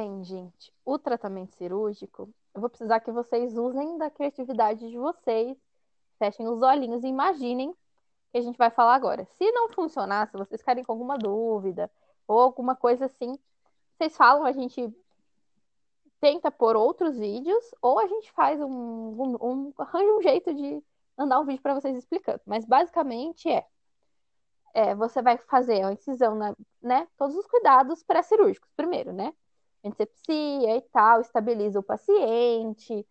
Bem, 0.00 0.22
gente, 0.22 0.72
o 0.84 0.96
tratamento 0.96 1.56
cirúrgico, 1.56 2.32
eu 2.54 2.60
vou 2.60 2.70
precisar 2.70 3.00
que 3.00 3.10
vocês 3.10 3.58
usem 3.58 3.98
da 3.98 4.08
criatividade 4.08 4.88
de 4.88 4.96
vocês, 4.96 5.58
fechem 6.20 6.46
os 6.46 6.62
olhinhos 6.62 7.02
e 7.02 7.08
imaginem 7.08 7.74
que 8.30 8.38
a 8.38 8.40
gente 8.40 8.56
vai 8.56 8.70
falar 8.70 8.94
agora. 8.94 9.24
Se 9.24 9.50
não 9.50 9.68
funcionar, 9.70 10.28
se 10.28 10.36
vocês 10.36 10.60
ficarem 10.60 10.84
com 10.84 10.92
alguma 10.92 11.18
dúvida 11.18 11.90
ou 12.28 12.38
alguma 12.38 12.76
coisa 12.76 13.06
assim, 13.06 13.36
vocês 13.96 14.16
falam, 14.16 14.44
a 14.44 14.52
gente 14.52 14.88
tenta 16.20 16.48
por 16.48 16.76
outros 16.76 17.18
vídeos 17.18 17.74
ou 17.82 17.98
a 17.98 18.06
gente 18.06 18.30
faz 18.30 18.60
um, 18.60 18.70
um, 18.70 19.36
um 19.42 19.72
arranja 19.78 20.12
um 20.12 20.22
jeito 20.22 20.54
de 20.54 20.80
mandar 21.16 21.40
um 21.40 21.44
vídeo 21.44 21.60
para 21.60 21.74
vocês 21.74 21.96
explicando. 21.96 22.40
Mas 22.46 22.64
basicamente 22.64 23.50
é, 23.50 23.66
é 24.74 24.94
você 24.94 25.20
vai 25.20 25.38
fazer 25.38 25.82
a 25.82 25.92
incisão, 25.92 26.36
na, 26.36 26.54
né? 26.80 27.08
Todos 27.16 27.34
os 27.34 27.48
cuidados 27.48 28.04
pré-cirúrgicos 28.04 28.70
primeiro, 28.76 29.12
né? 29.12 29.34
Antisepsia 29.84 30.76
e 30.76 30.82
tal, 30.92 31.20
estabiliza 31.20 31.78
o 31.78 31.82
paciente. 31.82 33.06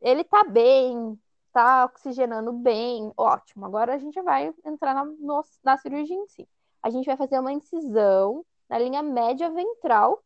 Ele 0.00 0.24
tá 0.24 0.44
bem, 0.44 1.18
tá 1.52 1.84
oxigenando 1.86 2.52
bem, 2.52 3.12
ótimo. 3.16 3.66
Agora 3.66 3.94
a 3.94 3.98
gente 3.98 4.20
vai 4.22 4.54
entrar 4.64 4.94
na, 4.94 5.04
no, 5.04 5.44
na 5.62 5.76
cirurgia 5.76 6.16
em 6.16 6.26
si. 6.26 6.48
A 6.82 6.90
gente 6.90 7.06
vai 7.06 7.16
fazer 7.16 7.38
uma 7.38 7.52
incisão 7.52 8.44
na 8.68 8.78
linha 8.78 9.02
média 9.02 9.50
ventral 9.50 10.22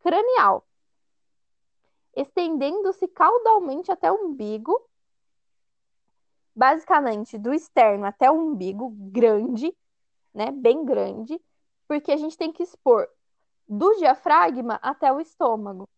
cranial, 0.00 0.66
estendendo-se 2.14 3.06
caudalmente 3.08 3.90
até 3.90 4.10
o 4.10 4.26
umbigo, 4.26 4.80
basicamente 6.54 7.38
do 7.38 7.52
externo 7.52 8.06
até 8.06 8.30
o 8.30 8.34
umbigo, 8.34 8.90
grande, 8.90 9.76
né, 10.34 10.50
bem 10.50 10.84
grande, 10.84 11.40
porque 11.86 12.10
a 12.10 12.16
gente 12.16 12.36
tem 12.36 12.52
que 12.52 12.62
expor 12.62 13.08
do 13.68 13.94
diafragma 13.96 14.78
até 14.82 15.12
o 15.12 15.20
estômago. 15.20 15.88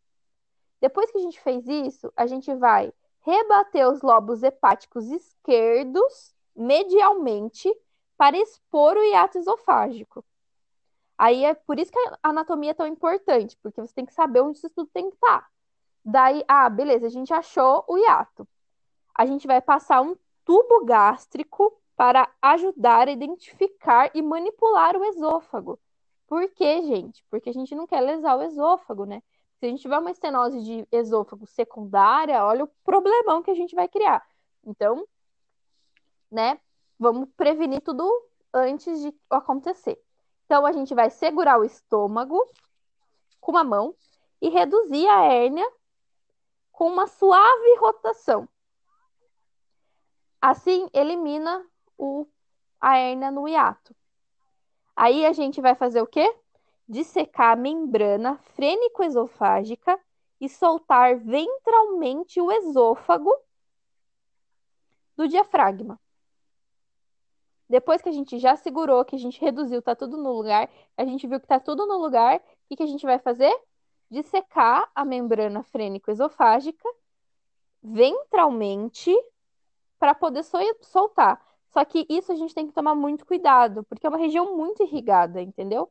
Depois 0.80 1.10
que 1.10 1.18
a 1.18 1.20
gente 1.20 1.40
fez 1.40 1.66
isso, 1.68 2.12
a 2.16 2.26
gente 2.26 2.52
vai 2.54 2.92
rebater 3.20 3.86
os 3.86 4.02
lobos 4.02 4.42
hepáticos 4.42 5.10
esquerdos 5.10 6.34
medialmente 6.56 7.72
para 8.16 8.36
expor 8.36 8.96
o 8.96 9.04
hiato 9.04 9.38
esofágico. 9.38 10.24
Aí 11.16 11.44
é 11.44 11.54
por 11.54 11.78
isso 11.78 11.92
que 11.92 11.98
a 11.98 12.30
anatomia 12.30 12.70
é 12.70 12.74
tão 12.74 12.86
importante, 12.86 13.56
porque 13.62 13.80
você 13.80 13.92
tem 13.92 14.06
que 14.06 14.14
saber 14.14 14.40
onde 14.40 14.58
isso 14.58 14.70
tudo 14.70 14.88
tem 14.92 15.10
que 15.10 15.16
estar. 15.16 15.42
Tá. 15.42 15.50
Daí, 16.02 16.42
ah, 16.48 16.68
beleza, 16.70 17.06
a 17.06 17.10
gente 17.10 17.32
achou 17.32 17.84
o 17.86 17.98
hiato. 17.98 18.48
A 19.14 19.26
gente 19.26 19.46
vai 19.46 19.60
passar 19.60 20.00
um 20.00 20.16
tubo 20.46 20.84
gástrico 20.84 21.78
para 21.94 22.26
ajudar 22.40 23.06
a 23.08 23.10
identificar 23.10 24.10
e 24.14 24.22
manipular 24.22 24.96
o 24.96 25.04
esôfago. 25.04 25.78
Por 26.30 26.48
quê, 26.52 26.80
gente? 26.82 27.24
Porque 27.28 27.50
a 27.50 27.52
gente 27.52 27.74
não 27.74 27.88
quer 27.88 28.00
lesar 28.00 28.38
o 28.38 28.42
esôfago, 28.42 29.04
né? 29.04 29.20
Se 29.58 29.66
a 29.66 29.68
gente 29.68 29.82
tiver 29.82 29.98
uma 29.98 30.12
estenose 30.12 30.62
de 30.62 30.86
esôfago 30.92 31.44
secundária, 31.44 32.44
olha 32.44 32.62
o 32.62 32.70
problemão 32.84 33.42
que 33.42 33.50
a 33.50 33.54
gente 33.54 33.74
vai 33.74 33.88
criar. 33.88 34.24
Então, 34.64 35.04
né, 36.30 36.60
vamos 36.96 37.28
prevenir 37.36 37.80
tudo 37.80 38.08
antes 38.54 39.00
de 39.00 39.12
acontecer. 39.28 40.00
Então, 40.46 40.64
a 40.64 40.70
gente 40.70 40.94
vai 40.94 41.10
segurar 41.10 41.58
o 41.58 41.64
estômago 41.64 42.40
com 43.40 43.50
uma 43.50 43.64
mão 43.64 43.92
e 44.40 44.48
reduzir 44.48 45.08
a 45.08 45.24
hérnia 45.24 45.68
com 46.70 46.86
uma 46.86 47.08
suave 47.08 47.76
rotação. 47.80 48.48
Assim, 50.40 50.88
elimina 50.92 51.66
o, 51.98 52.24
a 52.80 52.96
hérnia 52.98 53.32
no 53.32 53.48
hiato. 53.48 53.96
Aí 55.00 55.24
a 55.24 55.32
gente 55.32 55.62
vai 55.62 55.74
fazer 55.74 56.02
o 56.02 56.06
quê? 56.06 56.30
Dissecar 56.86 57.52
a 57.52 57.56
membrana 57.56 58.36
frênico-esofágica 58.54 59.98
e 60.38 60.46
soltar 60.46 61.16
ventralmente 61.16 62.38
o 62.38 62.52
esôfago 62.52 63.34
do 65.16 65.26
diafragma. 65.26 65.98
Depois 67.66 68.02
que 68.02 68.10
a 68.10 68.12
gente 68.12 68.38
já 68.38 68.56
segurou, 68.56 69.02
que 69.02 69.16
a 69.16 69.18
gente 69.18 69.40
reduziu, 69.40 69.80
tá 69.80 69.96
tudo 69.96 70.18
no 70.18 70.32
lugar, 70.34 70.68
a 70.98 71.04
gente 71.06 71.26
viu 71.26 71.40
que 71.40 71.46
tá 71.46 71.58
tudo 71.58 71.86
no 71.86 71.96
lugar, 71.96 72.36
o 72.36 72.76
que, 72.76 72.82
a 72.82 72.86
gente 72.86 73.06
vai 73.06 73.18
fazer? 73.18 73.58
Dissecar 74.10 74.90
a 74.94 75.02
membrana 75.02 75.62
frênico-esofágica 75.62 76.86
ventralmente 77.82 79.16
para 79.98 80.14
poder 80.14 80.44
soltar. 80.82 81.49
Só 81.72 81.84
que 81.84 82.06
isso 82.08 82.32
a 82.32 82.34
gente 82.34 82.54
tem 82.54 82.66
que 82.66 82.72
tomar 82.72 82.94
muito 82.94 83.24
cuidado, 83.24 83.84
porque 83.84 84.06
é 84.06 84.10
uma 84.10 84.18
região 84.18 84.56
muito 84.56 84.82
irrigada, 84.82 85.40
entendeu? 85.40 85.90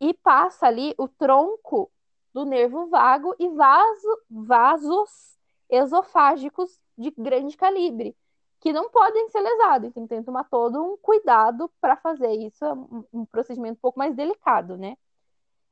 E 0.00 0.12
passa 0.14 0.66
ali 0.66 0.94
o 0.98 1.08
tronco 1.08 1.90
do 2.32 2.44
nervo 2.44 2.88
vago 2.88 3.34
e 3.38 3.48
vaso, 3.48 4.18
vasos 4.30 5.38
esofágicos 5.68 6.78
de 6.96 7.10
grande 7.10 7.56
calibre, 7.56 8.16
que 8.60 8.72
não 8.72 8.90
podem 8.90 9.28
ser 9.30 9.40
lesados. 9.40 9.90
Então 9.90 10.06
tem 10.06 10.20
que 10.20 10.26
tomar 10.26 10.44
todo 10.44 10.82
um 10.82 10.96
cuidado 10.96 11.70
para 11.80 11.96
fazer 11.96 12.32
isso, 12.32 12.64
é 12.64 12.72
um, 13.12 13.24
procedimento 13.24 13.78
um 13.78 13.80
pouco 13.80 13.98
mais 13.98 14.14
delicado, 14.14 14.76
né? 14.76 14.96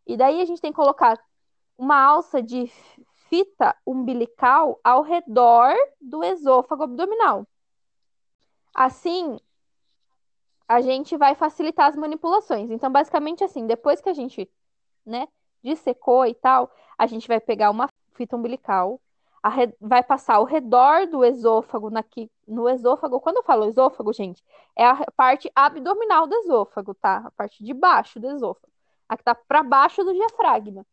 E 0.07 0.17
daí 0.17 0.41
a 0.41 0.45
gente 0.45 0.61
tem 0.61 0.73
que 0.73 0.77
colocar 0.77 1.19
uma 1.77 1.97
alça 2.03 2.43
de 2.43 2.67
fita 3.29 3.77
umbilical 3.87 4.81
ao 4.83 5.03
redor 5.03 5.75
do 6.01 6.25
esôfago 6.25 6.83
abdominal. 6.83 7.47
Assim, 8.75 9.39
a 10.69 10.81
gente 10.81 11.17
vai 11.17 11.35
facilitar 11.35 11.89
as 11.89 11.97
manipulações. 11.97 12.71
Então, 12.71 12.91
basicamente 12.91 13.43
assim, 13.43 13.67
depois 13.67 14.01
que 14.01 14.09
a 14.09 14.15
gente, 14.15 14.49
né, 15.05 15.27
dissecou 15.63 16.25
e 16.27 16.35
tal, 16.35 16.71
a 16.97 17.07
gente 17.07 17.27
vai 17.27 17.41
pegar 17.41 17.71
uma 17.71 17.89
fita 18.15 18.37
umbilical, 18.37 19.01
re... 19.45 19.75
vai 19.81 20.03
passar 20.03 20.37
ao 20.37 20.45
redor 20.45 21.07
do 21.07 21.25
esôfago, 21.25 21.91
naqui... 21.91 22.31
no 22.47 22.69
esôfago. 22.69 23.21
Quando 23.21 23.39
eu 23.39 23.43
falo 23.43 23.67
esôfago, 23.67 24.13
gente, 24.13 24.45
é 24.77 24.87
a 24.87 25.05
parte 25.17 25.51
abdominal 25.55 26.27
do 26.27 26.35
esôfago, 26.37 26.95
tá? 26.95 27.25
A 27.27 27.31
parte 27.33 27.65
de 27.65 27.75
baixo 27.75 28.21
do 28.21 28.29
esôfago. 28.31 28.73
A 29.09 29.17
que 29.17 29.25
tá 29.25 29.35
para 29.35 29.63
baixo 29.63 30.05
do 30.05 30.15
diafragma. 30.15 30.87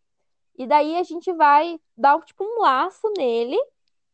E 0.58 0.66
daí 0.66 0.98
a 0.98 1.04
gente 1.04 1.32
vai 1.34 1.80
dar 1.96 2.20
tipo 2.22 2.44
um 2.44 2.62
laço 2.62 3.08
nele 3.16 3.58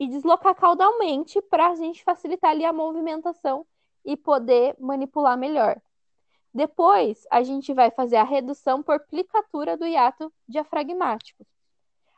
e 0.03 0.07
deslocar 0.07 0.53
caudalmente 0.53 1.41
para 1.43 1.69
a 1.69 1.75
gente 1.75 2.03
facilitar 2.03 2.51
ali 2.51 2.65
a 2.65 2.73
movimentação 2.73 3.65
e 4.03 4.17
poder 4.17 4.75
manipular 4.77 5.37
melhor. 5.37 5.81
Depois, 6.53 7.25
a 7.31 7.41
gente 7.41 7.73
vai 7.73 7.89
fazer 7.89 8.17
a 8.17 8.23
redução 8.23 8.83
por 8.83 8.99
plicatura 8.99 9.77
do 9.77 9.87
hiato 9.87 10.31
diafragmático. 10.47 11.47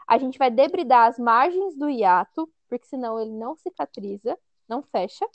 A 0.08 0.18
gente 0.18 0.40
vai 0.40 0.50
debridar 0.50 1.08
as 1.08 1.20
margens 1.20 1.76
do 1.76 1.88
hiato, 1.90 2.52
porque 2.68 2.88
senão 2.88 3.20
ele 3.20 3.32
não 3.32 3.56
cicatriza, 3.56 4.38
não 4.68 4.82
fecha, 4.82 5.28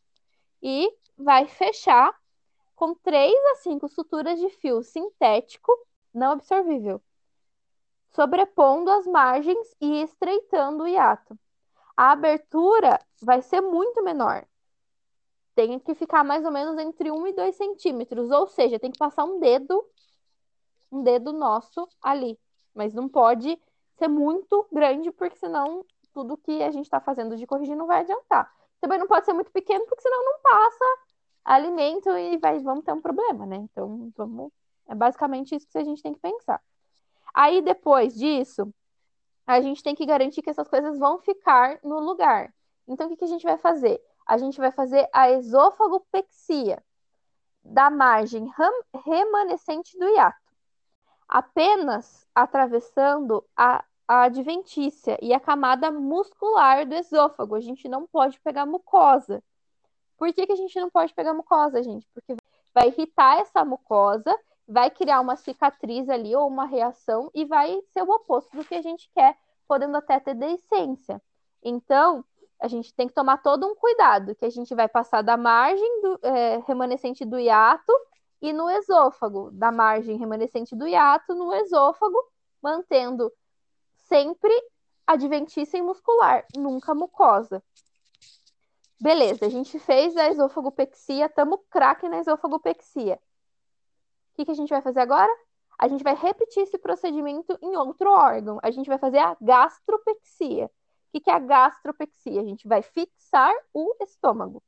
e 0.60 0.92
vai 1.16 1.46
fechar 1.46 2.14
com 2.74 2.94
3 2.94 3.32
a 3.52 3.56
5 3.56 3.88
suturas 3.88 4.40
de 4.40 4.50
fio 4.50 4.82
sintético 4.82 5.72
não 6.12 6.32
absorvível. 6.32 7.00
sobrepondo 8.12 8.90
as 8.90 9.06
margens 9.06 9.76
e 9.80 10.02
estreitando 10.02 10.82
o 10.82 10.88
hiato. 10.88 11.38
A 12.00 12.12
abertura 12.12 12.98
vai 13.20 13.42
ser 13.42 13.60
muito 13.60 14.02
menor. 14.02 14.46
Tem 15.54 15.78
que 15.78 15.94
ficar 15.94 16.24
mais 16.24 16.42
ou 16.46 16.50
menos 16.50 16.78
entre 16.78 17.10
1 17.10 17.26
e 17.26 17.32
2 17.34 17.54
centímetros, 17.54 18.30
ou 18.30 18.46
seja, 18.46 18.78
tem 18.78 18.90
que 18.90 18.98
passar 18.98 19.24
um 19.24 19.38
dedo, 19.38 19.84
um 20.90 21.02
dedo 21.02 21.30
nosso 21.30 21.86
ali. 22.00 22.38
Mas 22.72 22.94
não 22.94 23.06
pode 23.06 23.60
ser 23.98 24.08
muito 24.08 24.66
grande, 24.72 25.10
porque 25.10 25.36
senão 25.36 25.84
tudo 26.14 26.38
que 26.38 26.62
a 26.62 26.70
gente 26.70 26.86
está 26.86 27.02
fazendo 27.02 27.36
de 27.36 27.46
corrigir 27.46 27.76
não 27.76 27.86
vai 27.86 28.00
adiantar. 28.00 28.50
Também 28.80 28.98
não 28.98 29.06
pode 29.06 29.26
ser 29.26 29.34
muito 29.34 29.52
pequeno, 29.52 29.84
porque 29.84 30.00
senão 30.00 30.24
não 30.24 30.40
passa 30.40 30.84
alimento 31.44 32.08
e 32.16 32.38
vai, 32.38 32.60
vamos 32.60 32.82
ter 32.82 32.94
um 32.94 33.02
problema, 33.02 33.44
né? 33.44 33.56
Então, 33.56 34.10
vamos. 34.16 34.50
É 34.88 34.94
basicamente 34.94 35.54
isso 35.54 35.68
que 35.68 35.76
a 35.76 35.84
gente 35.84 36.02
tem 36.02 36.14
que 36.14 36.20
pensar. 36.20 36.62
Aí, 37.34 37.60
depois 37.60 38.14
disso, 38.14 38.72
a 39.52 39.60
gente 39.60 39.82
tem 39.82 39.94
que 39.94 40.06
garantir 40.06 40.42
que 40.42 40.50
essas 40.50 40.68
coisas 40.68 40.98
vão 40.98 41.18
ficar 41.18 41.78
no 41.82 42.00
lugar. 42.00 42.52
Então, 42.86 43.06
o 43.06 43.10
que, 43.10 43.16
que 43.16 43.24
a 43.24 43.28
gente 43.28 43.44
vai 43.44 43.58
fazer? 43.58 44.00
A 44.26 44.38
gente 44.38 44.58
vai 44.58 44.70
fazer 44.70 45.08
a 45.12 45.30
esofagopexia 45.30 46.82
da 47.62 47.90
margem 47.90 48.50
remanescente 49.04 49.98
do 49.98 50.08
hiato. 50.08 50.38
Apenas 51.28 52.26
atravessando 52.34 53.44
a 53.56 53.84
a 54.10 54.24
adventícia 54.24 55.16
e 55.22 55.32
a 55.32 55.38
camada 55.38 55.88
muscular 55.88 56.84
do 56.84 56.96
esôfago. 56.96 57.54
A 57.54 57.60
gente 57.60 57.88
não 57.88 58.08
pode 58.08 58.40
pegar 58.40 58.66
mucosa. 58.66 59.40
Por 60.18 60.32
que, 60.34 60.48
que 60.48 60.52
a 60.52 60.56
gente 60.56 60.80
não 60.80 60.90
pode 60.90 61.14
pegar 61.14 61.32
mucosa, 61.32 61.80
gente? 61.80 62.08
Porque 62.12 62.34
vai 62.74 62.88
irritar 62.88 63.38
essa 63.38 63.64
mucosa, 63.64 64.36
vai 64.70 64.88
criar 64.88 65.20
uma 65.20 65.34
cicatriz 65.34 66.08
ali 66.08 66.34
ou 66.34 66.46
uma 66.46 66.64
reação 66.64 67.28
e 67.34 67.44
vai 67.44 67.80
ser 67.92 68.02
o 68.02 68.10
oposto 68.10 68.56
do 68.56 68.64
que 68.64 68.76
a 68.76 68.80
gente 68.80 69.10
quer, 69.12 69.36
podendo 69.66 69.96
até 69.96 70.20
ter 70.20 70.34
deiscência. 70.34 71.20
Então, 71.60 72.24
a 72.60 72.68
gente 72.68 72.94
tem 72.94 73.08
que 73.08 73.14
tomar 73.14 73.38
todo 73.38 73.66
um 73.66 73.74
cuidado, 73.74 74.34
que 74.34 74.44
a 74.44 74.50
gente 74.50 74.72
vai 74.72 74.86
passar 74.86 75.22
da 75.22 75.36
margem 75.36 76.02
do, 76.02 76.20
é, 76.22 76.58
remanescente 76.68 77.24
do 77.24 77.36
hiato 77.36 77.92
e 78.40 78.52
no 78.52 78.70
esôfago, 78.70 79.50
da 79.50 79.72
margem 79.72 80.16
remanescente 80.16 80.76
do 80.76 80.86
hiato 80.86 81.34
no 81.34 81.52
esôfago, 81.52 82.18
mantendo 82.62 83.32
sempre 84.08 84.52
adventícia 85.04 85.82
muscular, 85.82 86.46
nunca 86.56 86.94
mucosa. 86.94 87.60
Beleza, 89.00 89.46
a 89.46 89.48
gente 89.48 89.80
fez 89.80 90.16
a 90.16 90.28
esofagopexia, 90.28 91.26
estamos 91.26 91.58
craque 91.68 92.08
na 92.08 92.18
esofagopexia. 92.18 93.18
Que, 94.40 94.46
que 94.46 94.52
a 94.52 94.54
gente 94.54 94.70
vai 94.70 94.80
fazer 94.80 95.00
agora? 95.00 95.30
A 95.78 95.86
gente 95.86 96.02
vai 96.02 96.14
repetir 96.14 96.62
esse 96.62 96.78
procedimento 96.78 97.58
em 97.60 97.76
outro 97.76 98.10
órgão. 98.10 98.58
A 98.62 98.70
gente 98.70 98.86
vai 98.86 98.96
fazer 98.96 99.18
a 99.18 99.36
gastropexia. 99.38 100.64
O 100.64 100.70
que, 101.12 101.20
que 101.20 101.30
é 101.30 101.34
a 101.34 101.38
gastropexia? 101.38 102.40
A 102.40 102.44
gente 102.44 102.66
vai 102.66 102.80
fixar 102.80 103.52
o 103.74 103.94
estômago. 104.00 104.62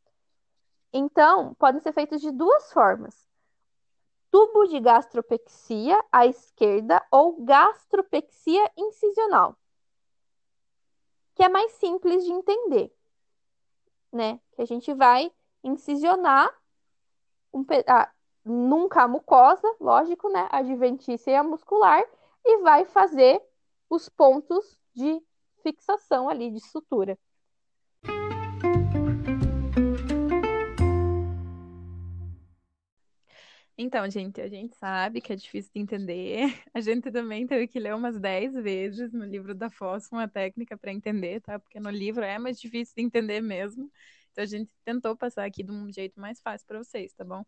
Então, 0.92 1.54
podem 1.54 1.80
ser 1.80 1.94
feitos 1.94 2.20
de 2.20 2.30
duas 2.30 2.70
formas 2.70 3.26
tubo 4.30 4.66
de 4.66 4.80
gastropexia 4.80 6.02
à 6.10 6.26
esquerda 6.26 7.02
ou 7.10 7.42
gastropexia 7.42 8.70
incisional, 8.78 9.58
que 11.34 11.42
é 11.42 11.50
mais 11.50 11.72
simples 11.72 12.24
de 12.24 12.32
entender, 12.32 12.90
né? 14.10 14.40
Que 14.52 14.62
a 14.62 14.64
gente 14.66 14.92
vai 14.94 15.30
incisionar 15.62 16.48
um, 17.52 17.62
ah, 17.86 18.10
nunca 18.44 19.02
a 19.02 19.08
mucosa, 19.08 19.66
lógico, 19.80 20.28
né? 20.28 20.48
Adventícia 20.50 21.30
e 21.30 21.34
a 21.34 21.42
muscular, 21.42 22.04
e 22.44 22.58
vai 22.58 22.84
fazer 22.84 23.40
os 23.88 24.08
pontos 24.08 24.78
de 24.94 25.22
fixação 25.62 26.28
ali, 26.28 26.50
de 26.50 26.60
sutura. 26.60 27.18
Então, 33.76 34.08
gente, 34.08 34.40
a 34.40 34.48
gente 34.48 34.76
sabe 34.76 35.20
que 35.20 35.32
é 35.32 35.36
difícil 35.36 35.72
de 35.74 35.80
entender. 35.80 36.62
A 36.74 36.80
gente 36.80 37.10
também 37.10 37.46
teve 37.46 37.66
que 37.66 37.80
ler 37.80 37.94
umas 37.94 38.18
10 38.18 38.54
vezes 38.54 39.12
no 39.12 39.24
livro 39.24 39.54
da 39.54 39.70
Foz 39.70 40.08
uma 40.12 40.28
técnica 40.28 40.76
para 40.76 40.92
entender, 40.92 41.40
tá? 41.40 41.58
Porque 41.58 41.80
no 41.80 41.90
livro 41.90 42.22
é 42.22 42.38
mais 42.38 42.60
difícil 42.60 42.94
de 42.96 43.02
entender 43.02 43.40
mesmo. 43.40 43.90
Então 44.30 44.44
a 44.44 44.46
gente 44.46 44.70
tentou 44.84 45.16
passar 45.16 45.44
aqui 45.44 45.62
de 45.62 45.72
um 45.72 45.92
jeito 45.92 46.20
mais 46.20 46.40
fácil 46.40 46.66
para 46.66 46.78
vocês, 46.78 47.12
tá 47.14 47.24
bom? 47.24 47.44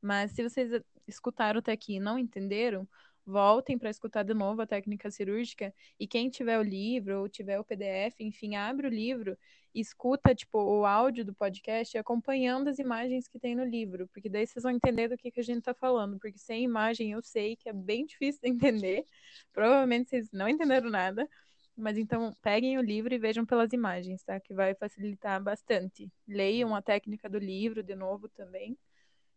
Mas 0.00 0.32
se 0.32 0.42
vocês 0.42 0.82
escutaram 1.06 1.58
até 1.60 1.72
aqui 1.72 1.96
e 1.96 2.00
não 2.00 2.18
entenderam, 2.18 2.88
voltem 3.26 3.78
para 3.78 3.90
escutar 3.90 4.22
de 4.22 4.34
novo 4.34 4.62
a 4.62 4.66
técnica 4.66 5.10
cirúrgica 5.10 5.74
e 5.98 6.06
quem 6.06 6.30
tiver 6.30 6.58
o 6.58 6.62
livro 6.62 7.20
ou 7.20 7.28
tiver 7.28 7.58
o 7.58 7.64
PDF, 7.64 8.20
enfim, 8.20 8.56
abre 8.56 8.86
o 8.86 8.90
livro 8.90 9.36
escuta, 9.74 10.34
tipo, 10.34 10.58
o 10.58 10.84
áudio 10.84 11.24
do 11.24 11.34
podcast 11.34 11.96
acompanhando 11.96 12.68
as 12.68 12.78
imagens 12.78 13.28
que 13.28 13.38
tem 13.38 13.54
no 13.54 13.64
livro, 13.64 14.08
porque 14.08 14.28
daí 14.28 14.46
vocês 14.46 14.62
vão 14.62 14.72
entender 14.72 15.08
do 15.08 15.16
que, 15.16 15.30
que 15.30 15.40
a 15.40 15.44
gente 15.44 15.62
tá 15.62 15.74
falando, 15.74 16.18
porque 16.18 16.38
sem 16.38 16.64
imagem 16.64 17.12
eu 17.12 17.22
sei 17.22 17.56
que 17.56 17.68
é 17.68 17.72
bem 17.72 18.04
difícil 18.06 18.40
de 18.42 18.48
entender, 18.48 19.04
provavelmente 19.52 20.10
vocês 20.10 20.30
não 20.32 20.48
entenderam 20.48 20.90
nada, 20.90 21.28
mas 21.76 21.96
então 21.96 22.34
peguem 22.42 22.78
o 22.78 22.82
livro 22.82 23.14
e 23.14 23.18
vejam 23.18 23.46
pelas 23.46 23.72
imagens, 23.72 24.22
tá? 24.22 24.38
Que 24.40 24.52
vai 24.52 24.74
facilitar 24.74 25.42
bastante. 25.42 26.10
Leiam 26.28 26.74
a 26.74 26.82
técnica 26.82 27.28
do 27.28 27.38
livro 27.38 27.82
de 27.82 27.94
novo 27.94 28.28
também, 28.28 28.76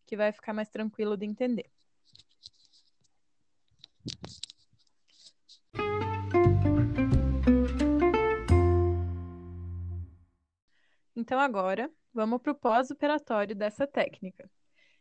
que 0.05 0.17
vai 0.17 0.31
ficar 0.31 0.53
mais 0.53 0.69
tranquilo 0.69 1.17
de 1.17 1.25
entender. 1.25 1.69
Então, 11.15 11.39
agora, 11.39 11.89
vamos 12.13 12.41
para 12.41 12.51
o 12.51 12.55
pós-operatório 12.55 13.55
dessa 13.55 13.87
técnica. 13.87 14.49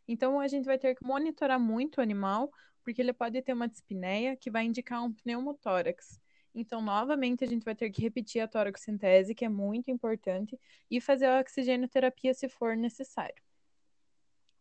Então, 0.07 0.39
a 0.39 0.47
gente 0.47 0.65
vai 0.65 0.79
ter 0.79 0.95
que 0.95 1.05
monitorar 1.05 1.59
muito 1.59 1.99
o 1.99 2.01
animal, 2.01 2.51
porque 2.85 3.03
ele 3.03 3.13
pode 3.13 3.41
ter 3.43 3.53
uma 3.53 3.69
dispneia 3.69 4.37
que 4.37 4.51
vai 4.51 4.65
indicar 4.65 5.03
um 5.03 5.13
pneumotórax. 5.13 6.21
Então, 6.55 6.83
novamente, 6.83 7.43
a 7.43 7.47
gente 7.47 7.65
vai 7.65 7.75
ter 7.75 7.91
que 7.91 8.03
repetir 8.03 8.41
a 8.41 8.47
toracocentese, 8.47 9.35
que 9.35 9.45
é 9.45 9.49
muito 9.49 9.91
importante, 9.91 10.59
e 10.91 11.01
fazer 11.01 11.27
a 11.27 11.41
oxigenoterapia 11.41 12.35
se 12.35 12.49
for 12.49 12.77
necessário. 12.77 13.43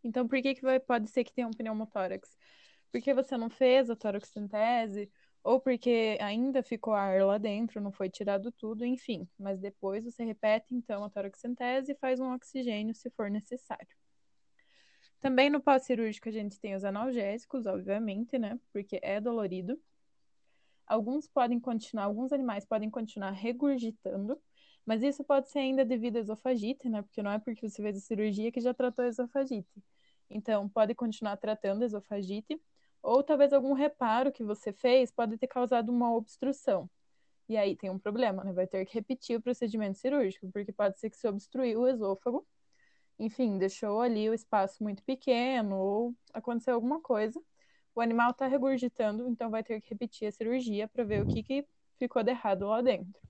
Então, 0.04 0.28
por 0.28 0.42
que, 0.42 0.56
que 0.56 0.62
vai, 0.62 0.80
pode 0.80 1.10
ser 1.10 1.24
que 1.24 1.34
tenha 1.34 1.48
um 1.48 1.52
pneumotórax? 1.52 2.36
Porque 2.92 3.14
você 3.14 3.38
não 3.38 3.50
fez 3.50 3.90
a 3.90 3.96
toracocentese, 3.96 5.10
ou 5.44 5.60
porque 5.60 6.18
ainda 6.22 6.62
ficou 6.62 6.94
ar 6.94 7.22
lá 7.24 7.38
dentro, 7.38 7.82
não 7.82 7.92
foi 7.92 8.10
tirado 8.10 8.52
tudo, 8.52 8.86
enfim. 8.86 9.28
Mas 9.40 9.60
depois 9.60 10.04
você 10.04 10.24
repete 10.24 10.76
então 10.76 11.04
a 11.04 11.10
toracocentese 11.10 11.92
e 11.92 11.96
faz 11.96 12.20
um 12.20 12.34
oxigênio 12.34 12.94
se 12.94 13.10
for 13.12 13.30
necessário. 13.30 13.88
Também 15.20 15.50
no 15.50 15.62
pós-cirúrgico 15.62 16.30
a 16.30 16.32
gente 16.32 16.60
tem 16.60 16.76
os 16.76 16.84
analgésicos, 16.84 17.66
obviamente, 17.66 18.38
né? 18.38 18.60
Porque 18.74 19.00
é 19.02 19.22
dolorido. 19.22 19.80
Alguns 20.86 21.28
podem 21.28 21.60
continuar, 21.60 22.06
alguns 22.06 22.34
animais 22.34 22.66
podem 22.66 22.90
continuar 22.90 23.32
regurgitando, 23.32 24.40
mas 24.86 25.04
isso 25.04 25.24
pode 25.24 25.50
ser 25.50 25.60
ainda 25.60 25.86
devido 25.86 26.18
à 26.18 26.20
esofagite, 26.20 26.90
né? 26.90 27.02
Porque 27.02 27.22
não 27.22 27.32
é 27.32 27.40
porque 27.40 27.70
você 27.70 27.82
fez 27.82 27.98
a 27.98 28.00
cirurgia 28.00 28.52
que 28.52 28.62
já 28.62 28.74
tratou 28.74 29.06
a 29.06 29.08
esofagite. 29.08 29.84
Então, 30.30 30.68
pode 30.70 30.96
continuar 30.96 31.38
tratando 31.38 31.84
a 31.84 31.86
esofagite, 31.86 32.62
ou 33.02 33.24
talvez 33.24 33.54
algum 33.54 33.74
reparo 33.74 34.32
que 34.32 34.44
você 34.44 34.72
fez 34.74 35.12
pode 35.12 35.38
ter 35.38 35.48
causado 35.48 35.90
uma 35.90 36.16
obstrução. 36.16 36.90
E 37.50 37.58
aí 37.58 37.76
tem 37.76 37.90
um 37.90 38.00
problema, 38.00 38.44
né? 38.44 38.54
Vai 38.54 38.68
ter 38.68 38.86
que 38.86 38.94
repetir 38.94 39.38
o 39.38 39.42
procedimento 39.42 39.98
cirúrgico, 39.98 40.50
porque 40.52 40.72
pode 40.72 41.00
ser 41.00 41.10
que 41.10 41.18
se 41.18 41.28
obstruiu 41.28 41.82
o 41.82 41.88
esôfago, 41.88 42.48
enfim, 43.20 43.58
deixou 43.58 44.02
ali 44.02 44.30
o 44.30 44.34
espaço 44.34 44.82
muito 44.84 45.04
pequeno, 45.04 45.78
ou 45.78 46.16
aconteceu 46.34 46.74
alguma 46.74 47.02
coisa. 47.02 47.40
O 47.94 48.02
animal 48.02 48.32
está 48.32 48.48
regurgitando, 48.48 49.28
então 49.28 49.50
vai 49.50 49.64
ter 49.64 49.82
que 49.82 49.90
repetir 49.90 50.28
a 50.28 50.32
cirurgia 50.32 50.88
para 50.88 51.04
ver 51.04 51.22
o 51.22 51.28
que, 51.28 51.44
que 51.44 51.68
ficou 52.00 52.24
de 52.24 52.32
errado 52.32 52.68
lá 52.68 52.82
dentro. 52.82 53.22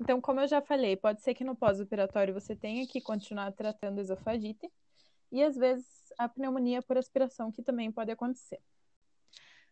Então, 0.00 0.20
como 0.20 0.40
eu 0.40 0.48
já 0.48 0.60
falei, 0.60 0.96
pode 0.96 1.22
ser 1.22 1.34
que 1.34 1.44
no 1.44 1.56
pós-operatório 1.56 2.34
você 2.34 2.56
tenha 2.56 2.86
que 2.86 3.00
continuar 3.00 3.52
tratando 3.52 4.00
esofagite, 4.00 4.70
e 5.30 5.42
às 5.42 5.56
vezes 5.56 6.12
a 6.18 6.28
pneumonia 6.28 6.82
por 6.82 6.96
aspiração, 6.96 7.50
que 7.50 7.62
também 7.62 7.90
pode 7.90 8.10
acontecer. 8.10 8.60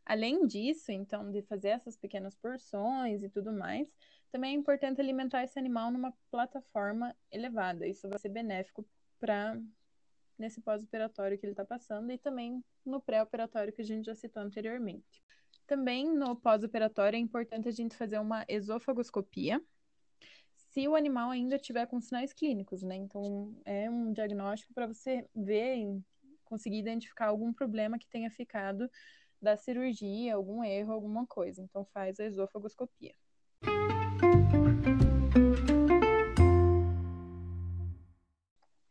Além 0.04 0.46
disso, 0.46 0.90
então, 0.90 1.30
de 1.30 1.42
fazer 1.42 1.68
essas 1.68 1.96
pequenas 1.96 2.34
porções 2.34 3.22
e 3.22 3.28
tudo 3.28 3.52
mais, 3.52 3.88
também 4.32 4.54
é 4.54 4.58
importante 4.58 5.00
alimentar 5.00 5.44
esse 5.44 5.58
animal 5.58 5.90
numa 5.90 6.12
plataforma 6.30 7.14
elevada. 7.30 7.86
Isso 7.86 8.08
vai 8.08 8.18
ser 8.18 8.30
benéfico 8.30 8.84
para 9.20 9.60
nesse 10.38 10.60
pós-operatório 10.60 11.38
que 11.38 11.46
ele 11.46 11.52
está 11.52 11.64
passando 11.64 12.10
e 12.10 12.18
também 12.18 12.64
no 12.84 13.00
pré-operatório 13.00 13.72
que 13.72 13.82
a 13.82 13.84
gente 13.84 14.06
já 14.06 14.14
citou 14.14 14.42
anteriormente. 14.42 15.22
Também 15.66 16.12
no 16.12 16.34
pós-operatório 16.34 17.16
é 17.16 17.20
importante 17.20 17.68
a 17.68 17.72
gente 17.72 17.96
fazer 17.96 18.18
uma 18.18 18.44
esofagoscopia, 18.48 19.62
se 20.72 20.88
o 20.88 20.96
animal 20.96 21.30
ainda 21.30 21.58
tiver 21.58 21.86
com 21.86 22.00
sinais 22.00 22.32
clínicos, 22.32 22.82
né? 22.82 22.96
Então, 22.96 23.54
é 23.64 23.90
um 23.90 24.10
diagnóstico 24.10 24.72
para 24.72 24.86
você 24.86 25.28
ver 25.34 26.00
conseguir 26.46 26.78
identificar 26.78 27.26
algum 27.26 27.52
problema 27.52 27.98
que 27.98 28.08
tenha 28.08 28.30
ficado 28.30 28.90
da 29.40 29.54
cirurgia, 29.54 30.34
algum 30.34 30.64
erro, 30.64 30.92
alguma 30.92 31.26
coisa. 31.26 31.60
Então 31.60 31.84
faz 31.92 32.18
a 32.18 32.24
esofagoscopia. 32.24 33.14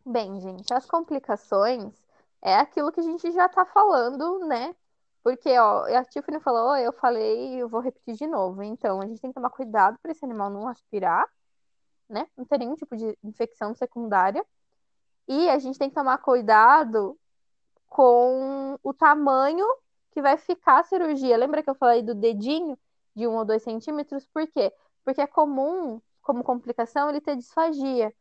Bem, 0.06 0.40
gente, 0.40 0.72
as 0.74 0.86
complicações 0.86 1.94
é 2.44 2.56
aquilo 2.56 2.92
que 2.92 3.00
a 3.00 3.04
gente 3.04 3.32
já 3.32 3.50
tá 3.50 3.66
falando, 3.66 4.46
né? 4.46 4.76
Porque, 5.24 5.58
ó, 5.58 5.86
a 5.86 6.04
Tiffany 6.04 6.40
falou, 6.40 6.76
eu 6.76 6.92
falei, 6.94 7.56
eu 7.56 7.70
vou 7.70 7.80
repetir 7.80 8.16
de 8.16 8.28
novo. 8.28 8.62
Então, 8.62 9.02
a 9.02 9.08
gente 9.08 9.22
tem 9.22 9.32
que 9.32 9.36
tomar 9.36 9.52
cuidado 9.52 9.98
para 10.02 10.12
esse 10.12 10.26
animal 10.26 10.50
não 10.50 10.68
aspirar, 10.68 11.28
né? 12.12 12.28
Não 12.38 12.46
ter 12.46 12.60
nenhum 12.60 12.76
tipo 12.76 12.96
de 12.96 13.18
infecção 13.24 13.74
secundária. 13.74 14.46
E 15.28 15.50
a 15.50 15.58
gente 15.58 15.80
tem 15.80 15.90
que 15.90 15.96
tomar 15.96 16.18
cuidado 16.18 17.18
com 17.88 18.78
o 18.84 18.94
tamanho 18.94 19.66
que 20.12 20.22
vai 20.22 20.38
ficar 20.38 20.80
a 20.80 20.84
cirurgia. 20.84 21.38
Lembra 21.38 21.64
que 21.64 21.70
eu 21.70 21.76
falei 21.76 22.02
do 22.02 22.14
dedinho 22.14 22.78
de 23.16 23.28
um 23.28 23.36
ou 23.36 23.46
dois 23.46 23.64
centímetros? 23.64 24.26
Por 24.28 24.46
quê? 24.48 24.74
Porque 25.04 25.22
é 25.22 25.28
comum, 25.28 26.02
como 26.22 26.44
complicação, 26.44 27.10
ele 27.10 27.22
ter 27.22 27.36
disfagia. 27.36 28.14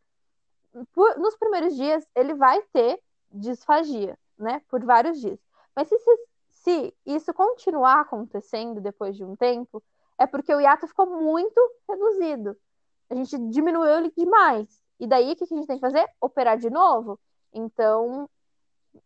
Por, 0.93 1.19
nos 1.19 1.37
primeiros 1.37 1.75
dias, 1.75 2.07
ele 2.15 2.35
vai 2.35 2.63
ter 2.73 3.01
disfagia, 3.33 4.17
né? 4.39 4.63
Por 4.69 4.85
vários 4.85 5.21
dias. 5.21 5.39
Mas 5.75 5.89
se, 5.89 5.99
se, 5.99 6.19
se 6.51 6.95
isso 7.07 7.35
continuar 7.35 8.01
acontecendo 8.01 8.81
depois 8.81 9.17
de 9.17 9.25
um 9.25 9.35
tempo, 9.35 9.83
é 10.17 10.27
porque 10.27 10.55
o 10.55 10.61
hiato 10.61 10.87
ficou 10.87 11.07
muito 11.07 11.61
reduzido. 11.89 12.57
A 13.11 13.15
gente 13.17 13.37
diminuiu 13.51 13.99
ele 13.99 14.13
demais. 14.17 14.69
E 15.01 15.05
daí, 15.05 15.33
o 15.33 15.37
que 15.37 15.43
a 15.43 15.47
gente 15.49 15.67
tem 15.67 15.77
que 15.77 15.81
fazer? 15.81 16.07
Operar 16.21 16.57
de 16.57 16.71
novo. 16.71 17.19
Então, 17.53 18.31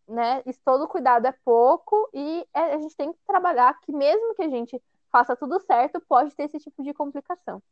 né, 0.07 0.43
todo 0.63 0.87
cuidado 0.87 1.27
é 1.27 1.33
pouco 1.43 2.11
e 2.13 2.47
é, 2.53 2.75
a 2.75 2.79
gente 2.79 2.95
tem 2.95 3.11
que 3.11 3.19
trabalhar 3.27 3.81
que 3.81 3.93
mesmo 3.93 4.35
que 4.35 4.43
a 4.43 4.49
gente 4.51 4.83
faça 5.11 5.35
tudo 5.35 5.59
certo, 5.61 6.03
pode 6.07 6.35
ter 6.37 6.45
esse 6.45 6.59
tipo 6.59 6.83
de 6.83 6.93
complicação. 6.93 7.63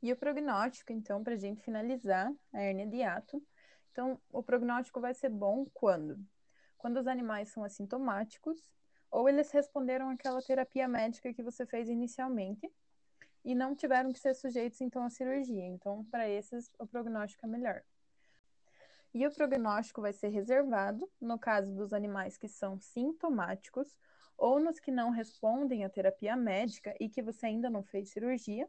E 0.00 0.12
o 0.12 0.16
prognóstico, 0.16 0.92
então, 0.92 1.24
para 1.24 1.34
a 1.34 1.38
gente 1.38 1.62
finalizar 1.62 2.30
a 2.52 2.62
hernia 2.62 2.86
de 2.86 2.98
hiato. 2.98 3.42
Então, 3.90 4.20
o 4.30 4.44
prognóstico 4.44 5.00
vai 5.00 5.14
ser 5.14 5.30
bom 5.30 5.66
quando? 5.74 6.18
Quando 6.78 6.98
os 6.98 7.08
animais 7.08 7.48
são 7.48 7.64
assintomáticos 7.64 8.60
ou 9.14 9.28
eles 9.28 9.52
responderam 9.52 10.10
àquela 10.10 10.42
terapia 10.42 10.88
médica 10.88 11.32
que 11.32 11.40
você 11.40 11.64
fez 11.64 11.88
inicialmente 11.88 12.68
e 13.44 13.54
não 13.54 13.72
tiveram 13.72 14.12
que 14.12 14.18
ser 14.18 14.34
sujeitos, 14.34 14.80
então, 14.80 15.04
à 15.04 15.08
cirurgia. 15.08 15.64
Então, 15.64 16.04
para 16.06 16.28
esses, 16.28 16.74
o 16.80 16.84
prognóstico 16.84 17.46
é 17.46 17.48
melhor. 17.48 17.84
E 19.14 19.24
o 19.24 19.30
prognóstico 19.30 20.00
vai 20.00 20.12
ser 20.12 20.30
reservado 20.30 21.08
no 21.20 21.38
caso 21.38 21.72
dos 21.76 21.92
animais 21.92 22.36
que 22.36 22.48
são 22.48 22.80
sintomáticos 22.80 23.96
ou 24.36 24.58
nos 24.58 24.80
que 24.80 24.90
não 24.90 25.10
respondem 25.10 25.84
à 25.84 25.88
terapia 25.88 26.34
médica 26.34 26.92
e 26.98 27.08
que 27.08 27.22
você 27.22 27.46
ainda 27.46 27.70
não 27.70 27.84
fez 27.84 28.08
cirurgia, 28.08 28.68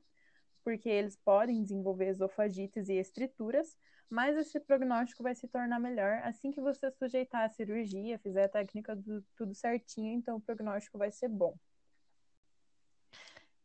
porque 0.66 0.90
eles 0.90 1.16
podem 1.16 1.62
desenvolver 1.62 2.08
esofagites 2.08 2.90
e 2.90 2.96
estrituras, 2.96 3.78
mas 4.10 4.36
esse 4.36 4.60
prognóstico 4.60 5.22
vai 5.22 5.36
se 5.36 5.48
tornar 5.48 5.80
melhor 5.80 6.22
assim 6.24 6.50
que 6.50 6.60
você 6.60 6.90
sujeitar 6.90 7.44
a 7.44 7.50
cirurgia, 7.50 8.18
fizer 8.18 8.46
a 8.46 8.50
técnica 8.50 8.96
do, 8.96 9.24
tudo 9.38 9.54
certinho, 9.54 10.12
então 10.12 10.38
o 10.38 10.42
prognóstico 10.42 10.98
vai 10.98 11.12
ser 11.12 11.30
bom. 11.30 11.56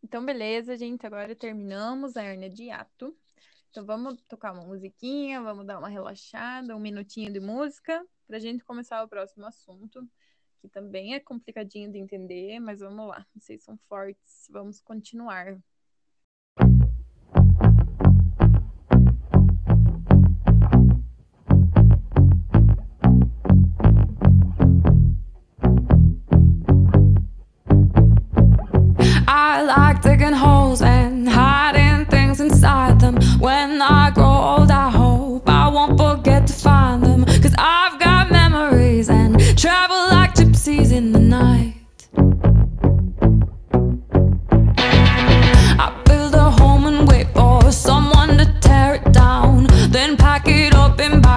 Então, 0.03 0.25
beleza, 0.25 0.77
gente, 0.77 1.07
agora 1.07 1.35
terminamos 1.35 2.19
a 2.19 2.23
hernia 2.25 2.51
de 2.51 2.71
ato. 2.71 3.17
Então, 3.71 3.85
vamos 3.87 4.21
tocar 4.29 4.53
uma 4.53 4.65
musiquinha, 4.65 5.41
vamos 5.41 5.67
dar 5.67 5.79
uma 5.79 5.89
relaxada, 5.89 6.77
um 6.77 6.81
minutinho 6.81 7.33
de 7.33 7.41
música, 7.41 8.05
para 8.27 8.37
a 8.37 8.41
gente 8.41 8.65
começar 8.65 9.03
o 9.03 9.09
próximo 9.09 9.47
assunto, 9.47 10.07
que 10.61 10.69
também 10.69 11.15
é 11.15 11.21
complicadinho 11.21 11.91
de 11.91 11.99
entender, 11.99 12.61
mas 12.61 12.81
vamos 12.81 13.09
lá, 13.09 13.27
vocês 13.35 13.63
são 13.63 13.79
fortes, 13.89 14.49
vamos 14.51 14.81
continuar. 14.81 15.59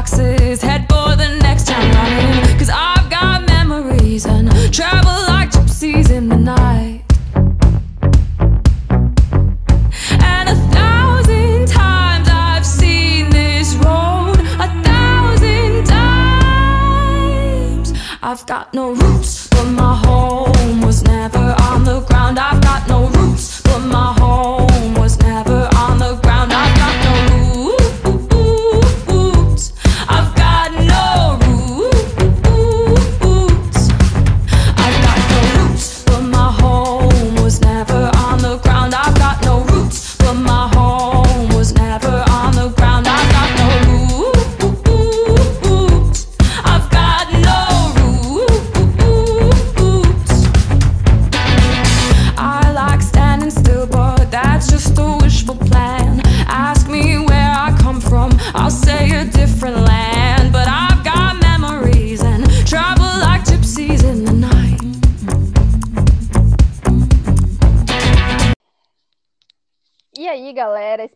boxes, 0.03 0.61
head 0.61 0.85
for 0.89 1.15
the 1.15 1.37
next 1.41 1.67
town 1.67 1.89
running. 1.91 2.57
Cause 2.57 2.69
I've 2.69 3.09
got 3.09 3.47
memories 3.47 4.25
and 4.25 4.51
travel 4.73 5.13
like 5.27 5.51
gypsies 5.51 6.09
in 6.11 6.27
the 6.27 6.35
night. 6.35 7.03
And 10.19 10.49
a 10.49 10.55
thousand 10.73 11.67
times 11.69 12.27
I've 12.29 12.65
seen 12.65 13.29
this 13.29 13.75
road, 13.75 14.39
a 14.59 14.67
thousand 14.83 15.85
times 15.85 16.73
I've 18.21 18.45
got 18.45 18.73
no 18.73 18.91
roots 18.91 19.42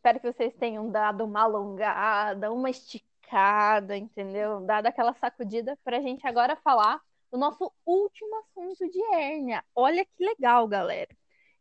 espero 0.08 0.20
que 0.22 0.32
vocês 0.32 0.54
tenham 0.56 0.90
dado 0.90 1.26
uma 1.26 1.42
alongada, 1.42 2.52
uma 2.52 2.70
esticada, 2.70 3.98
entendeu? 3.98 4.62
Dado 4.62 4.86
aquela 4.88 5.14
sacudida 5.14 5.78
para 5.84 5.98
a 5.98 6.02
gente 6.02 6.26
agora 6.26 6.56
falar 6.56 7.02
do 7.30 7.38
nosso 7.38 7.74
último 7.86 8.38
assunto 8.38 8.90
de 8.90 9.02
hérnia. 9.14 9.66
Olha 9.76 10.06
que 10.06 10.24
legal, 10.24 10.66
galera. 10.66 11.14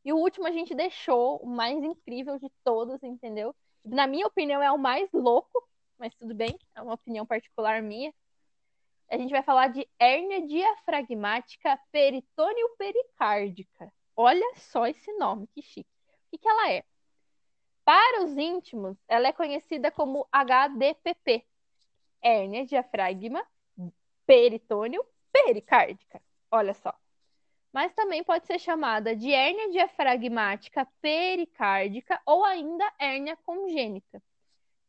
E 0.04 0.12
o 0.12 0.16
último 0.16 0.46
a 0.46 0.52
gente 0.52 0.76
deixou 0.76 1.38
o 1.38 1.46
mais 1.46 1.76
incrível 1.82 2.38
de 2.38 2.48
todos, 2.62 3.02
entendeu? 3.02 3.52
Na 3.84 4.06
minha 4.06 4.28
opinião, 4.28 4.62
é 4.62 4.70
o 4.70 4.78
mais 4.78 5.10
louco, 5.12 5.68
mas 5.98 6.14
tudo 6.14 6.32
bem, 6.32 6.56
é 6.76 6.82
uma 6.82 6.94
opinião 6.94 7.26
particular 7.26 7.82
minha. 7.82 8.14
A 9.10 9.18
gente 9.18 9.30
vai 9.30 9.42
falar 9.42 9.68
de 9.68 9.88
hérnia 9.98 10.46
diafragmática 10.46 11.76
peritônio 11.90 12.68
pericárdica. 12.78 13.92
Olha 14.14 14.46
só 14.54 14.86
esse 14.86 15.12
nome, 15.14 15.48
que 15.48 15.62
chique. 15.62 15.90
O 16.26 16.30
que, 16.30 16.38
que 16.38 16.48
ela 16.48 16.70
é? 16.70 16.84
Para 17.86 18.24
os 18.24 18.36
íntimos, 18.36 18.98
ela 19.06 19.28
é 19.28 19.32
conhecida 19.32 19.92
como 19.92 20.26
HDPP, 20.32 21.46
hérnia 22.20 22.66
diafragma 22.66 23.46
peritônio 24.26 25.06
pericárdica. 25.30 26.20
Olha 26.50 26.74
só. 26.74 26.92
Mas 27.72 27.94
também 27.94 28.24
pode 28.24 28.44
ser 28.44 28.58
chamada 28.58 29.14
de 29.14 29.32
hérnia 29.32 29.70
diafragmática 29.70 30.84
pericárdica 31.00 32.20
ou 32.26 32.44
ainda 32.44 32.92
hérnia 32.98 33.36
congênita. 33.36 34.20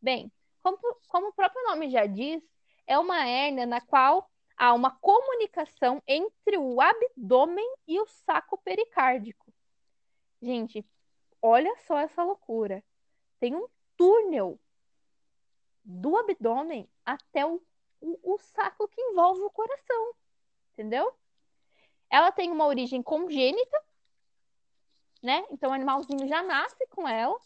Bem, 0.02 0.32
como, 0.64 0.80
como 1.08 1.28
o 1.28 1.34
próprio 1.34 1.64
nome 1.66 1.92
já 1.92 2.08
diz, 2.08 2.42
é 2.88 2.98
uma 2.98 3.28
hérnia 3.28 3.68
na 3.68 3.80
qual 3.80 4.28
há 4.58 4.74
uma 4.74 4.90
comunicação 4.90 6.02
entre 6.08 6.58
o 6.58 6.82
abdômen 6.82 7.76
e 7.88 8.00
o 8.00 8.08
saco 8.08 8.58
pericárdico. 8.58 9.54
Gente, 10.42 10.84
olha 11.48 11.74
só 11.88 11.98
essa 12.00 12.24
loucura. 12.24 12.84
Tem 13.40 13.56
um 13.56 13.68
túnel 13.96 14.60
do 15.84 16.18
abdômen 16.18 16.90
até 17.06 17.46
o 17.46 17.62
o, 18.02 18.36
o 18.36 18.38
saco 18.38 18.88
que 18.88 19.02
envolve 19.02 19.42
o 19.42 19.50
coração, 19.50 20.14
entendeu? 20.74 21.14
Ela 22.10 22.32
tem 22.32 22.52
uma 22.52 22.66
origem 22.66 23.02
congênita, 23.02 23.84
né? 25.22 25.46
Então 25.52 25.72
o 25.72 25.74
animalzinho 25.74 26.28
já 26.28 26.42
nasce 26.44 26.86
com 26.88 27.08
ela. 27.08 27.38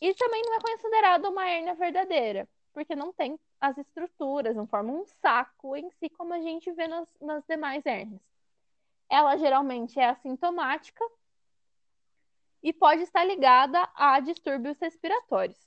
E 0.00 0.12
também 0.14 0.42
não 0.42 0.54
é 0.54 0.60
considerada 0.60 1.28
uma 1.30 1.48
hérnia 1.48 1.74
verdadeira, 1.74 2.48
porque 2.72 2.94
não 2.94 3.12
tem 3.12 3.38
as 3.58 3.78
estruturas, 3.78 4.54
não 4.54 4.66
forma 4.66 4.92
um 4.92 5.06
saco 5.06 5.74
em 5.74 5.90
si, 5.92 6.10
como 6.10 6.34
a 6.34 6.40
gente 6.40 6.70
vê 6.72 6.86
nas, 6.86 7.08
nas 7.20 7.42
demais 7.46 7.84
hérnias. 7.86 8.20
Ela 9.08 9.36
geralmente 9.38 9.98
é 9.98 10.06
assintomática 10.06 11.02
e 12.62 12.72
pode 12.72 13.02
estar 13.02 13.24
ligada 13.24 13.88
a 13.94 14.20
distúrbios 14.20 14.78
respiratórios. 14.78 15.58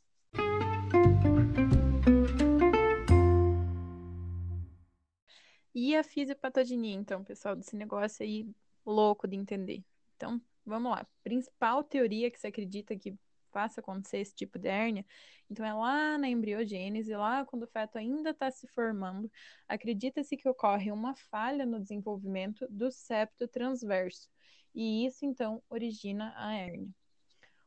E 5.73 5.95
a 5.95 6.03
fisiopatogenia, 6.03 6.95
então, 6.95 7.23
pessoal, 7.23 7.55
desse 7.55 7.75
negócio 7.75 8.23
aí 8.23 8.47
louco 8.85 9.27
de 9.27 9.35
entender. 9.35 9.83
Então, 10.15 10.41
vamos 10.65 10.91
lá. 10.91 11.07
Principal 11.23 11.83
teoria 11.83 12.29
que 12.29 12.39
se 12.39 12.47
acredita 12.47 12.97
que 12.97 13.17
faça 13.51 13.79
acontecer 13.79 14.19
esse 14.19 14.35
tipo 14.35 14.59
de 14.59 14.67
hérnia, 14.67 15.05
então 15.49 15.65
é 15.65 15.73
lá 15.73 16.17
na 16.17 16.27
embriogênese, 16.27 17.15
lá 17.15 17.45
quando 17.45 17.63
o 17.63 17.67
feto 17.67 17.97
ainda 17.97 18.29
está 18.29 18.51
se 18.51 18.67
formando, 18.67 19.31
acredita-se 19.67 20.37
que 20.37 20.47
ocorre 20.47 20.91
uma 20.91 21.15
falha 21.15 21.65
no 21.65 21.79
desenvolvimento 21.79 22.67
do 22.69 22.91
septo 22.91 23.47
transverso, 23.47 24.29
e 24.81 25.05
isso 25.05 25.25
então 25.25 25.61
origina 25.69 26.33
a 26.37 26.53
hérnia. 26.53 26.87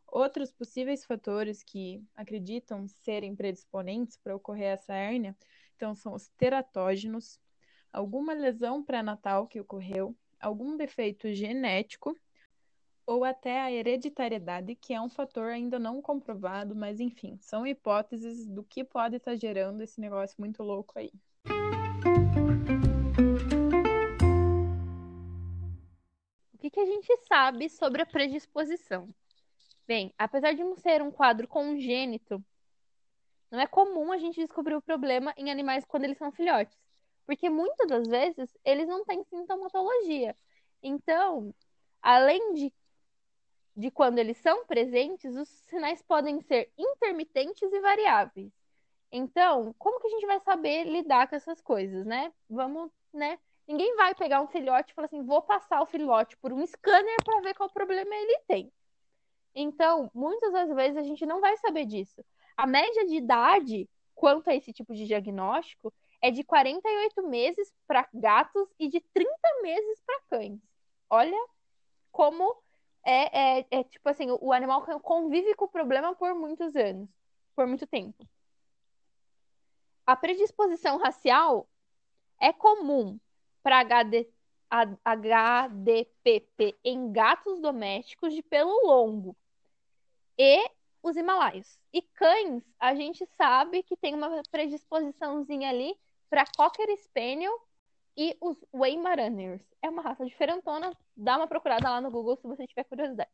Outros 0.07 0.51
possíveis 0.51 1.05
fatores 1.05 1.63
que 1.63 2.03
acreditam 2.15 2.89
serem 2.89 3.37
predisponentes 3.37 4.17
para 4.17 4.35
ocorrer 4.35 4.73
essa 4.73 4.95
hérnia, 4.95 5.37
então 5.77 5.95
são 5.95 6.15
os 6.15 6.31
teratógenos, 6.39 7.39
alguma 7.93 8.33
lesão 8.33 8.83
pré-natal 8.83 9.47
que 9.47 9.61
ocorreu, 9.61 10.17
algum 10.41 10.75
defeito 10.75 11.31
genético 11.35 12.19
ou 13.07 13.25
até 13.25 13.61
a 13.61 13.71
hereditariedade, 13.71 14.75
que 14.75 14.95
é 14.95 15.01
um 15.01 15.11
fator 15.11 15.51
ainda 15.51 15.79
não 15.79 16.01
comprovado, 16.01 16.75
mas 16.75 16.99
enfim, 16.99 17.37
são 17.43 17.67
hipóteses 17.67 18.47
do 18.47 18.65
que 18.65 18.83
pode 18.83 19.17
estar 19.17 19.37
gerando 19.37 19.83
esse 19.83 20.01
negócio 20.01 20.37
muito 20.39 20.63
louco 20.63 20.99
aí. 20.99 21.13
Que, 26.73 26.81
a 26.81 26.87
gente 26.87 27.17
sabe 27.29 27.69
sobre 27.69 28.03
a 28.03 28.07
predisposição? 28.07 29.09
Bem, 29.87 30.13
apesar 30.17 30.55
de 30.55 30.65
não 30.65 30.77
ser 30.77 31.03
um 31.03 31.11
quadro 31.11 31.47
congênito, 31.47 32.43
não 33.51 33.61
é 33.61 33.67
comum 33.67 34.11
a 34.11 34.19
gente 34.19 34.41
descobrir 34.41 34.75
o 34.75 34.83
problema 34.83 35.35
em 35.37 35.51
animais 35.51 35.85
quando 35.85 36.05
eles 36.05 36.19
são 36.19 36.33
filhotes. 36.33 36.77
Porque 37.27 37.51
muitas 37.51 37.87
das 37.87 38.09
vezes 38.09 38.57
eles 38.65 38.89
não 38.89 39.05
têm 39.05 39.23
sintomatologia. 39.25 40.37
Então, 40.83 41.55
além 42.01 42.55
de, 42.55 42.73
de 43.77 43.91
quando 43.91 44.19
eles 44.19 44.39
são 44.39 44.67
presentes, 44.67 45.37
os 45.37 45.49
sinais 45.49 46.03
podem 46.03 46.41
ser 46.41 46.73
intermitentes 46.77 47.71
e 47.73 47.81
variáveis. 47.81 48.51
Então, 49.13 49.75
como 49.79 50.01
que 50.01 50.07
a 50.07 50.11
gente 50.11 50.27
vai 50.27 50.41
saber 50.41 50.85
lidar 50.85 51.29
com 51.29 51.37
essas 51.37 51.61
coisas, 51.61 52.07
né? 52.07 52.33
Vamos, 52.49 52.91
né? 53.13 53.39
Ninguém 53.67 53.95
vai 53.97 54.15
pegar 54.15 54.43
um 54.43 54.49
filhote 54.49 54.93
e 54.93 54.95
falar 54.95 55.07
assim, 55.07 55.23
vou 55.23 55.41
passar 55.43 55.81
o 55.81 55.87
filhote 55.87 56.37
por 56.39 56.53
um 56.53 56.67
scanner 56.67 57.17
para 57.25 57.41
ver 57.41 57.55
qual 57.55 57.71
problema 57.71 58.15
ele 58.15 58.39
tem. 58.47 58.73
Então, 59.55 60.11
muitas 60.15 60.53
das 60.53 60.75
vezes 60.75 60.97
a 60.97 61.03
gente 61.03 61.25
não 61.27 61.41
vai 61.41 61.57
saber 61.59 61.87
disso. 61.87 62.25
A 62.57 62.67
média 62.67 63.07
de 63.07 63.17
idade 63.17 63.89
quanto 64.15 64.49
a 64.51 64.55
esse 64.55 64.73
tipo 64.73 64.95
de 64.95 65.07
diagnóstico 65.07 65.93
é 66.21 66.31
de 66.31 66.45
48 66.45 67.27
meses 67.29 67.73
para 67.87 68.09
gatos 68.15 68.69
e 68.79 68.89
de 68.89 69.01
30 69.13 69.31
meses 69.63 70.01
para 70.07 70.21
cães. 70.31 70.61
Olha 71.11 71.39
como 72.11 72.57
é, 73.05 73.59
é, 73.59 73.67
é, 73.71 73.85
tipo 73.85 74.09
assim, 74.09 74.27
o 74.41 74.53
animal 74.53 74.83
convive 75.01 75.55
com 75.55 75.65
o 75.65 75.69
problema 75.69 76.15
por 76.15 76.35
muitos 76.35 76.77
anos, 76.77 77.09
por 77.55 77.67
muito 77.67 77.87
tempo. 77.87 78.27
A 80.07 80.15
predisposição 80.17 80.99
racial 80.99 81.69
é 82.41 82.53
comum 82.53 83.19
para 83.63 83.81
HD, 83.81 84.29
HDPP 85.05 86.77
em 86.85 87.13
gatos 87.13 87.61
domésticos 87.61 88.35
de 88.35 88.43
pelo 88.43 88.87
longo 88.87 89.37
e 90.39 90.65
os 91.03 91.17
Himalaios. 91.17 91.79
E 91.93 92.01
cães, 92.01 92.63
a 92.79 92.95
gente 92.95 93.27
sabe 93.37 93.83
que 93.83 93.97
tem 93.97 94.15
uma 94.15 94.43
predisposiçãozinha 94.51 95.69
ali 95.69 95.95
para 96.31 96.45
Cocker 96.57 96.89
Spaniel 96.97 97.53
e 98.17 98.37
os 98.41 98.57
Weimaraners. 98.73 99.63
É 99.83 99.91
uma 99.91 100.03
raça 100.03 100.25
diferentona. 100.25 100.97
Dá 101.17 101.37
uma 101.37 101.47
procurada 101.47 101.91
lá 101.91 102.01
no 102.01 102.11
Google 102.11 102.37
se 102.37 102.47
você 102.47 102.67
tiver 102.67 102.85
curiosidade. 102.85 103.31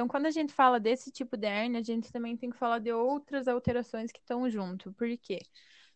Então, 0.00 0.08
quando 0.08 0.24
a 0.24 0.30
gente 0.30 0.50
fala 0.54 0.80
desse 0.80 1.10
tipo 1.12 1.36
de 1.36 1.46
hérnia, 1.46 1.78
a 1.78 1.82
gente 1.82 2.10
também 2.10 2.34
tem 2.34 2.48
que 2.48 2.56
falar 2.56 2.78
de 2.78 2.90
outras 2.90 3.46
alterações 3.46 4.10
que 4.10 4.18
estão 4.18 4.48
junto. 4.48 4.90
Por 4.94 5.06
quê? 5.18 5.40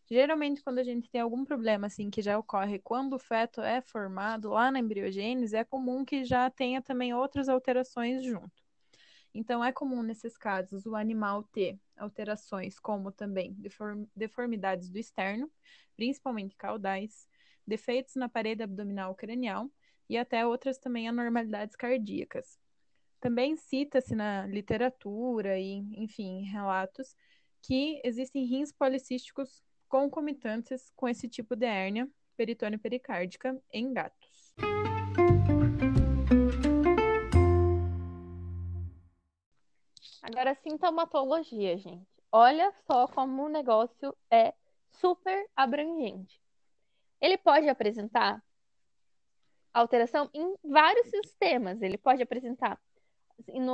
Geralmente, 0.05 0.61
quando 0.61 0.77
a 0.77 0.83
gente 0.83 1.09
tem 1.09 1.19
algum 1.19 1.43
problema 1.43 1.87
assim 1.87 2.11
que 2.11 2.21
já 2.21 2.37
ocorre 2.37 2.77
quando 2.77 3.13
o 3.13 3.19
feto 3.19 3.61
é 3.61 3.81
formado 3.81 4.51
lá 4.51 4.69
na 4.69 4.77
embriogênese, 4.77 5.55
é 5.55 5.63
comum 5.63 6.05
que 6.05 6.23
já 6.23 6.51
tenha 6.51 6.83
também 6.83 7.15
outras 7.15 7.49
alterações 7.49 8.23
junto. 8.23 8.63
Então, 9.33 9.65
é 9.65 9.71
comum 9.71 10.03
nesses 10.03 10.37
casos 10.37 10.85
o 10.85 10.95
animal 10.95 11.41
ter 11.41 11.79
alterações 11.97 12.77
como 12.79 13.11
também 13.11 13.53
deform 13.53 14.05
deformidades 14.15 14.87
do 14.91 14.99
externo, 14.99 15.51
principalmente 15.95 16.55
caudais, 16.55 17.27
defeitos 17.65 18.13
na 18.13 18.29
parede 18.29 18.61
abdominal 18.61 19.15
cranial 19.15 19.67
e 20.07 20.15
até 20.15 20.45
outras 20.45 20.77
também 20.77 21.09
anormalidades 21.09 21.75
cardíacas. 21.75 22.63
Também 23.25 23.55
cita-se 23.55 24.13
na 24.13 24.45
literatura 24.45 25.57
e, 25.57 25.77
enfim, 25.99 26.43
relatos 26.43 27.15
que 27.59 27.99
existem 28.03 28.45
rins 28.45 28.71
policísticos 28.71 29.63
concomitantes 29.89 30.91
com 30.95 31.09
esse 31.09 31.27
tipo 31.27 31.55
de 31.55 31.65
hérnia 31.65 32.07
peritônio 32.37 32.77
pericárdica 32.77 33.59
em 33.73 33.91
gatos. 33.91 34.53
Agora, 40.21 40.53
sintomatologia, 40.61 41.79
gente. 41.79 42.05
Olha 42.31 42.71
só 42.85 43.07
como 43.07 43.45
o 43.45 43.49
negócio 43.49 44.15
é 44.29 44.53
super 44.91 45.49
abrangente. 45.55 46.39
Ele 47.19 47.39
pode 47.39 47.67
apresentar 47.67 48.39
alteração 49.73 50.29
em 50.31 50.55
vários 50.63 51.07
sistemas. 51.07 51.81
Ele 51.81 51.97
pode 51.97 52.21
apresentar 52.21 52.79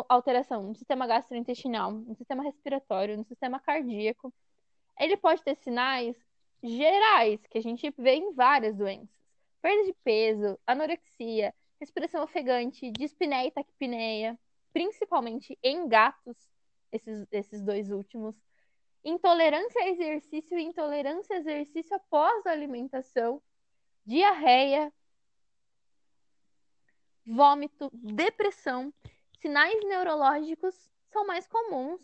alteração 0.09 0.63
no 0.63 0.75
sistema 0.75 1.07
gastrointestinal, 1.07 1.91
no 1.91 2.15
sistema 2.15 2.43
respiratório, 2.43 3.17
no 3.17 3.23
sistema 3.23 3.59
cardíaco. 3.59 4.33
Ele 4.99 5.17
pode 5.17 5.43
ter 5.43 5.55
sinais 5.55 6.15
gerais 6.63 7.45
que 7.47 7.57
a 7.57 7.61
gente 7.61 7.93
vê 7.97 8.15
em 8.15 8.33
várias 8.33 8.75
doenças: 8.75 9.09
perda 9.61 9.85
de 9.85 9.93
peso, 10.03 10.59
anorexia, 10.65 11.53
respiração 11.79 12.23
ofegante, 12.23 12.91
dispneia 12.91 13.47
e 13.47 13.51
taquipneia, 13.51 14.39
principalmente 14.71 15.57
em 15.63 15.87
gatos, 15.87 16.37
esses, 16.91 17.27
esses 17.31 17.61
dois 17.61 17.89
últimos. 17.89 18.35
Intolerância 19.03 19.81
a 19.81 19.89
exercício 19.89 20.59
e 20.59 20.63
intolerância 20.63 21.35
a 21.35 21.39
exercício 21.39 21.95
após 21.95 22.45
a 22.45 22.51
alimentação, 22.51 23.41
diarreia, 24.05 24.93
vômito, 27.25 27.89
depressão, 27.93 28.93
sinais 29.41 29.83
neurológicos 29.85 30.75
são 31.09 31.25
mais 31.25 31.47
comuns 31.47 32.01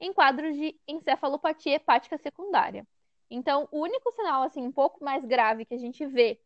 em 0.00 0.12
quadros 0.12 0.56
de 0.56 0.78
encefalopatia 0.86 1.74
hepática 1.74 2.16
secundária. 2.18 2.86
Então, 3.30 3.68
o 3.70 3.80
único 3.80 4.10
sinal 4.12 4.42
assim 4.42 4.66
um 4.66 4.72
pouco 4.72 5.04
mais 5.04 5.24
grave 5.24 5.64
que 5.64 5.74
a 5.74 5.78
gente 5.78 6.04
vê 6.06 6.40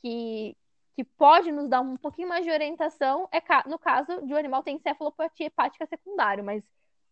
que 0.00 0.56
que 0.96 1.02
pode 1.02 1.50
nos 1.50 1.68
dar 1.68 1.80
um 1.80 1.96
pouquinho 1.96 2.28
mais 2.28 2.44
de 2.44 2.52
orientação 2.52 3.28
é 3.32 3.42
no 3.68 3.76
caso 3.80 4.24
de 4.24 4.32
um 4.32 4.36
animal 4.36 4.62
ter 4.62 4.70
encefalopatia 4.70 5.48
hepática 5.48 5.84
secundária, 5.86 6.42
mas 6.42 6.62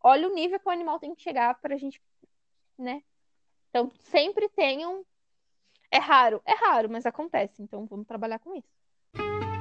olha 0.00 0.28
o 0.28 0.32
nível 0.32 0.60
que 0.60 0.68
o 0.68 0.70
animal 0.70 1.00
tem 1.00 1.12
que 1.16 1.20
chegar 1.20 1.60
para 1.60 1.74
a 1.74 1.76
gente, 1.76 2.00
né? 2.78 3.02
Então, 3.70 3.90
sempre 3.98 4.48
tenham. 4.50 5.04
É 5.90 5.98
raro, 5.98 6.40
é 6.44 6.54
raro, 6.54 6.88
mas 6.88 7.04
acontece. 7.06 7.60
Então, 7.60 7.84
vamos 7.86 8.06
trabalhar 8.06 8.38
com 8.38 8.54
isso. 8.54 9.51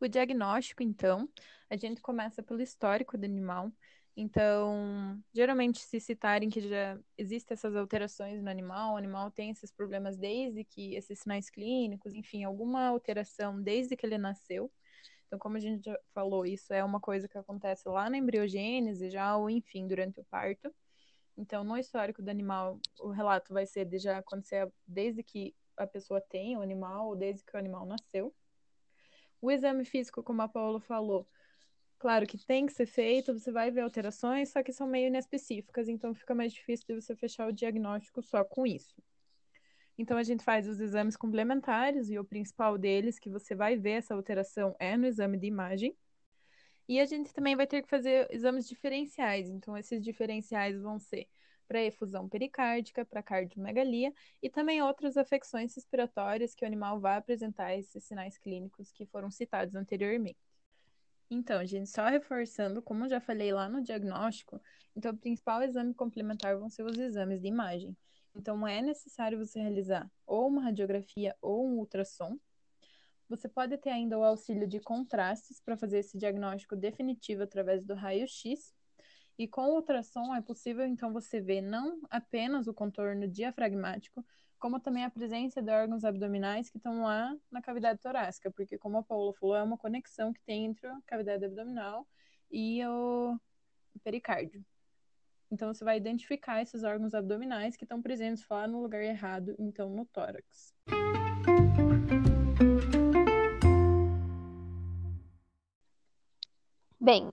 O 0.00 0.08
diagnóstico, 0.08 0.82
então, 0.82 1.28
a 1.70 1.76
gente 1.76 2.00
começa 2.02 2.42
pelo 2.42 2.60
histórico 2.60 3.16
do 3.16 3.24
animal. 3.24 3.72
Então, 4.16 5.20
geralmente, 5.32 5.80
se 5.80 5.98
citarem 5.98 6.48
que 6.48 6.60
já 6.60 6.98
existem 7.18 7.54
essas 7.54 7.74
alterações 7.74 8.42
no 8.42 8.50
animal, 8.50 8.94
o 8.94 8.96
animal 8.96 9.30
tem 9.30 9.50
esses 9.50 9.72
problemas 9.72 10.16
desde 10.16 10.64
que 10.64 10.94
esses 10.94 11.18
sinais 11.20 11.50
clínicos, 11.50 12.14
enfim, 12.14 12.44
alguma 12.44 12.86
alteração 12.86 13.60
desde 13.60 13.96
que 13.96 14.06
ele 14.06 14.18
nasceu. 14.18 14.70
Então, 15.26 15.38
como 15.38 15.56
a 15.56 15.60
gente 15.60 15.84
já 15.84 15.98
falou, 16.14 16.46
isso 16.46 16.72
é 16.72 16.84
uma 16.84 17.00
coisa 17.00 17.28
que 17.28 17.38
acontece 17.38 17.88
lá 17.88 18.08
na 18.08 18.16
embriogênese, 18.18 19.10
já 19.10 19.36
ou 19.36 19.50
enfim, 19.50 19.86
durante 19.88 20.20
o 20.20 20.24
parto. 20.24 20.72
Então, 21.36 21.64
no 21.64 21.76
histórico 21.76 22.22
do 22.22 22.30
animal, 22.30 22.78
o 23.00 23.10
relato 23.10 23.52
vai 23.52 23.66
ser 23.66 23.84
de 23.84 23.98
já 23.98 24.18
acontecer 24.18 24.70
desde 24.86 25.22
que 25.24 25.54
a 25.76 25.86
pessoa 25.86 26.20
tem 26.20 26.56
o 26.56 26.62
animal 26.62 27.08
ou 27.08 27.16
desde 27.16 27.42
que 27.44 27.56
o 27.56 27.58
animal 27.58 27.84
nasceu. 27.84 28.32
O 29.44 29.50
exame 29.50 29.84
físico, 29.84 30.22
como 30.22 30.40
a 30.40 30.48
Paula 30.48 30.80
falou, 30.80 31.28
claro 31.98 32.26
que 32.26 32.38
tem 32.46 32.64
que 32.64 32.72
ser 32.72 32.86
feito, 32.86 33.38
você 33.38 33.52
vai 33.52 33.70
ver 33.70 33.82
alterações, 33.82 34.48
só 34.48 34.62
que 34.62 34.72
são 34.72 34.86
meio 34.86 35.08
inespecíficas, 35.08 35.86
então 35.86 36.14
fica 36.14 36.34
mais 36.34 36.50
difícil 36.50 36.86
de 36.86 36.94
você 36.94 37.14
fechar 37.14 37.46
o 37.46 37.52
diagnóstico 37.52 38.22
só 38.22 38.42
com 38.42 38.66
isso. 38.66 38.94
Então, 39.98 40.16
a 40.16 40.22
gente 40.22 40.42
faz 40.42 40.66
os 40.66 40.80
exames 40.80 41.14
complementares 41.14 42.08
e 42.08 42.18
o 42.18 42.24
principal 42.24 42.78
deles, 42.78 43.18
que 43.18 43.28
você 43.28 43.54
vai 43.54 43.76
ver 43.76 43.98
essa 43.98 44.14
alteração, 44.14 44.74
é 44.78 44.96
no 44.96 45.06
exame 45.06 45.36
de 45.36 45.46
imagem. 45.46 45.94
E 46.88 46.98
a 46.98 47.04
gente 47.04 47.30
também 47.34 47.54
vai 47.54 47.66
ter 47.66 47.82
que 47.82 47.88
fazer 47.90 48.26
exames 48.30 48.66
diferenciais. 48.66 49.50
Então, 49.50 49.76
esses 49.76 50.02
diferenciais 50.02 50.80
vão 50.80 50.98
ser 50.98 51.28
para 51.66 51.82
efusão 51.82 52.28
pericárdica, 52.28 53.04
para 53.04 53.22
cardiomegalia 53.22 54.12
e 54.42 54.50
também 54.50 54.82
outras 54.82 55.16
afecções 55.16 55.74
respiratórias 55.74 56.54
que 56.54 56.64
o 56.64 56.66
animal 56.66 57.00
vai 57.00 57.16
apresentar 57.16 57.74
esses 57.74 58.04
sinais 58.04 58.38
clínicos 58.38 58.92
que 58.92 59.06
foram 59.06 59.30
citados 59.30 59.74
anteriormente. 59.74 60.38
Então, 61.30 61.64
gente, 61.64 61.88
só 61.88 62.06
reforçando, 62.06 62.82
como 62.82 63.08
já 63.08 63.20
falei 63.20 63.52
lá 63.52 63.68
no 63.68 63.82
diagnóstico, 63.82 64.60
então 64.94 65.12
o 65.12 65.16
principal 65.16 65.62
exame 65.62 65.94
complementar 65.94 66.56
vão 66.56 66.68
ser 66.68 66.84
os 66.84 66.98
exames 66.98 67.40
de 67.40 67.48
imagem. 67.48 67.96
Então, 68.34 68.66
é 68.66 68.82
necessário 68.82 69.38
você 69.38 69.60
realizar 69.60 70.10
ou 70.26 70.48
uma 70.48 70.62
radiografia 70.62 71.34
ou 71.40 71.66
um 71.66 71.78
ultrassom. 71.78 72.38
Você 73.28 73.48
pode 73.48 73.78
ter 73.78 73.90
ainda 73.90 74.18
o 74.18 74.24
auxílio 74.24 74.66
de 74.66 74.80
contrastes 74.80 75.60
para 75.60 75.76
fazer 75.76 75.98
esse 75.98 76.18
diagnóstico 76.18 76.76
definitivo 76.76 77.42
através 77.42 77.84
do 77.84 77.94
raio-x. 77.94 78.73
E 79.36 79.48
com 79.48 79.62
o 79.62 79.74
ultrassom 79.74 80.34
é 80.34 80.40
possível, 80.40 80.86
então, 80.86 81.12
você 81.12 81.40
ver 81.40 81.60
não 81.60 82.00
apenas 82.08 82.68
o 82.68 82.74
contorno 82.74 83.26
diafragmático, 83.26 84.24
como 84.60 84.78
também 84.78 85.04
a 85.04 85.10
presença 85.10 85.60
de 85.60 85.70
órgãos 85.70 86.04
abdominais 86.04 86.70
que 86.70 86.76
estão 86.76 87.02
lá 87.02 87.36
na 87.50 87.60
cavidade 87.60 88.00
torácica, 88.00 88.50
porque, 88.50 88.78
como 88.78 88.98
a 88.98 89.02
Paula 89.02 89.34
falou, 89.34 89.56
é 89.56 89.62
uma 89.62 89.76
conexão 89.76 90.32
que 90.32 90.40
tem 90.42 90.66
entre 90.66 90.86
a 90.86 90.98
cavidade 91.04 91.44
abdominal 91.44 92.06
e 92.50 92.86
o 92.86 93.36
pericárdio. 94.04 94.64
Então, 95.50 95.72
você 95.74 95.84
vai 95.84 95.96
identificar 95.96 96.62
esses 96.62 96.84
órgãos 96.84 97.12
abdominais 97.12 97.76
que 97.76 97.84
estão 97.84 98.00
presentes 98.00 98.46
lá 98.48 98.68
no 98.68 98.80
lugar 98.82 99.02
errado, 99.02 99.54
então 99.58 99.90
no 99.90 100.06
tórax. 100.06 100.72
Bem, 106.98 107.30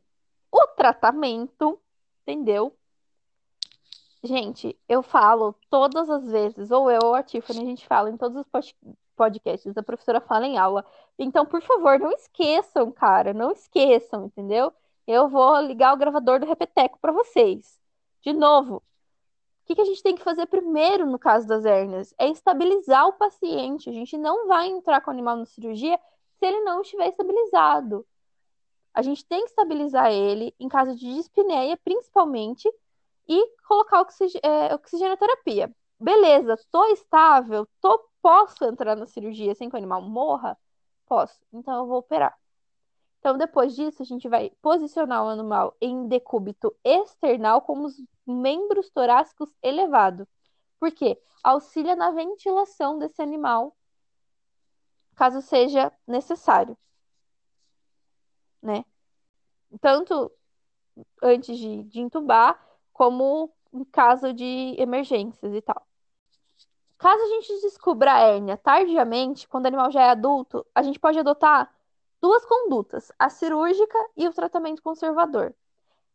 o 0.52 0.68
tratamento, 0.76 1.81
entendeu? 2.21 2.75
Gente, 4.23 4.77
eu 4.88 5.01
falo 5.01 5.55
todas 5.69 6.10
as 6.10 6.29
vezes, 6.29 6.69
ou 6.69 6.91
eu 6.91 6.99
ou 7.03 7.15
a 7.15 7.23
Tiffany, 7.23 7.62
a 7.62 7.65
gente 7.65 7.88
fala 7.88 8.10
em 8.10 8.17
todos 8.17 8.38
os 8.38 8.73
podcasts, 9.15 9.75
a 9.75 9.84
professora 9.84 10.21
fala 10.21 10.45
em 10.45 10.57
aula. 10.57 10.86
Então, 11.17 11.45
por 11.45 11.62
favor, 11.62 11.99
não 11.99 12.12
esqueçam, 12.12 12.91
cara, 12.91 13.34
não 13.34 13.51
esqueçam, 13.51 14.25
entendeu? 14.25 14.71
Eu 15.07 15.27
vou 15.27 15.60
ligar 15.62 15.93
o 15.93 15.97
gravador 15.97 16.39
do 16.39 16.45
Repeteco 16.45 16.99
para 16.99 17.12
vocês. 17.12 17.79
De 18.21 18.31
novo, 18.31 18.77
o 18.77 18.84
que, 19.65 19.75
que 19.75 19.81
a 19.81 19.86
gente 19.86 20.03
tem 20.03 20.15
que 20.15 20.23
fazer 20.23 20.45
primeiro 20.45 21.05
no 21.05 21.17
caso 21.17 21.47
das 21.47 21.65
hérnias? 21.65 22.13
É 22.17 22.27
estabilizar 22.27 23.07
o 23.07 23.13
paciente. 23.13 23.89
A 23.89 23.93
gente 23.93 24.17
não 24.17 24.47
vai 24.47 24.67
entrar 24.67 25.01
com 25.01 25.10
o 25.10 25.13
animal 25.13 25.38
na 25.38 25.45
cirurgia 25.45 25.99
se 26.38 26.45
ele 26.45 26.62
não 26.62 26.81
estiver 26.81 27.10
estabilizado. 27.10 28.05
A 28.93 29.01
gente 29.01 29.25
tem 29.25 29.41
que 29.41 29.49
estabilizar 29.49 30.12
ele 30.12 30.54
em 30.60 30.67
caso 30.67 30.95
de 30.95 31.13
dispneia, 31.15 31.77
principalmente, 31.77 32.69
e 33.27 33.47
colocar 33.67 34.01
oxig 34.01 34.39
é, 34.43 34.73
oxigenoterapia. 34.75 35.73
Beleza, 35.99 36.58
tô 36.71 36.86
estável, 36.88 37.67
tô, 37.80 38.10
posso 38.21 38.65
entrar 38.65 38.95
na 38.95 39.06
cirurgia 39.06 39.56
sem 39.56 39.69
que 39.69 39.75
o 39.75 39.77
animal 39.77 40.01
morra? 40.01 40.58
Posso, 41.06 41.39
então 41.54 41.80
eu 41.80 41.86
vou 41.88 41.99
operar. 41.99 42.38
Então, 43.19 43.38
depois 43.38 43.75
disso, 43.75 44.01
a 44.01 44.06
gente 44.06 44.27
vai 44.27 44.51
posicionar 44.63 45.23
o 45.23 45.30
animal 45.30 45.75
em 45.80 46.08
decúbito 46.08 46.75
external 46.84 47.62
com 47.62 47.86
os 47.86 47.95
membros 48.25 48.89
torácicos 48.89 49.54
elevados. 49.62 50.27
Por 50.80 50.91
quê? 50.91 51.21
Auxilia 51.43 51.95
na 51.95 52.10
ventilação 52.10 52.97
desse 52.97 53.21
animal, 53.21 53.75
caso 55.15 55.39
seja 55.41 55.91
necessário. 56.08 56.75
Né? 58.62 58.86
Tanto 59.80 60.32
antes 61.21 61.58
de, 61.58 61.84
de 61.84 62.02
entubar, 62.02 62.60
como 62.93 63.52
em 63.74 63.84
caso 63.86 64.34
de 64.34 64.76
emergências 64.78 65.54
e 65.54 65.62
tal. 65.62 65.88
Caso 66.97 67.24
a 67.24 67.28
gente 67.28 67.62
descubra 67.62 68.13
a 68.13 68.19
hérnia 68.19 68.58
tardiamente, 68.58 69.47
quando 69.47 69.65
o 69.65 69.67
animal 69.67 69.89
já 69.91 70.02
é 70.04 70.10
adulto, 70.10 70.65
a 70.76 70.84
gente 70.84 71.00
pode 71.00 71.17
adotar 71.17 71.74
duas 72.21 72.45
condutas, 72.45 73.12
a 73.17 73.30
cirúrgica 73.30 73.97
e 74.15 74.28
o 74.28 74.34
tratamento 74.34 74.84
conservador. 74.84 75.56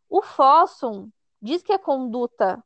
O 0.09 0.22
fósson 0.22 1.11
diz 1.42 1.62
que 1.62 1.72
a 1.72 1.78
conduta 1.78 2.62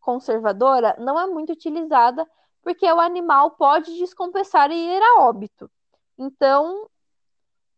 conservadora 0.00 0.96
não 0.98 1.18
é 1.18 1.26
muito 1.26 1.52
utilizada 1.52 2.28
porque 2.62 2.90
o 2.90 3.00
animal 3.00 3.52
pode 3.52 3.96
descompensar 3.98 4.70
e 4.72 4.74
ir 4.74 5.02
a 5.02 5.20
óbito. 5.20 5.70
Então, 6.18 6.88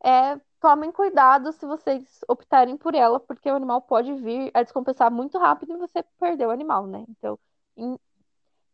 é, 0.03 0.40
tomem 0.61 0.92
cuidado 0.92 1.53
se 1.53 1.66
vocês 1.66 2.21
optarem 2.29 2.77
por 2.77 2.95
ela, 2.95 3.21
porque 3.21 3.51
o 3.51 3.55
animal 3.55 3.83
pode 3.83 4.12
vir 4.14 4.51
a 4.55 4.62
descompensar 4.62 5.11
muito 5.11 5.38
rápido 5.38 5.75
e 5.75 5.79
você 5.79 6.03
perder 6.19 6.47
o 6.47 6.51
animal, 6.51 6.87
né? 6.87 7.05
Então, 7.09 7.38
em, 7.77 7.99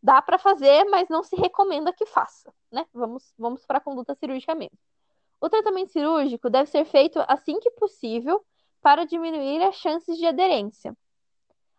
dá 0.03 0.21
para 0.23 0.38
fazer, 0.38 0.85
mas 0.85 1.09
não 1.09 1.23
se 1.23 1.37
recomenda 1.37 1.92
que 1.92 2.07
faça, 2.07 2.53
né? 2.71 2.87
Vamos, 2.92 3.33
vamos 3.38 3.64
para 3.66 3.79
a 3.79 3.81
conduta 3.81 4.14
cirúrgica 4.14 4.55
mesmo. 4.55 4.79
O 5.40 5.49
tratamento 5.49 5.92
cirúrgico 5.92 6.49
deve 6.49 6.71
ser 6.71 6.85
feito 6.85 7.18
assim 7.29 7.59
que 7.59 7.71
possível 7.73 8.45
para 8.81 9.05
diminuir 9.05 9.62
as 9.62 9.77
chances 9.77 10.16
de 10.16 10.27
aderência, 10.27 10.97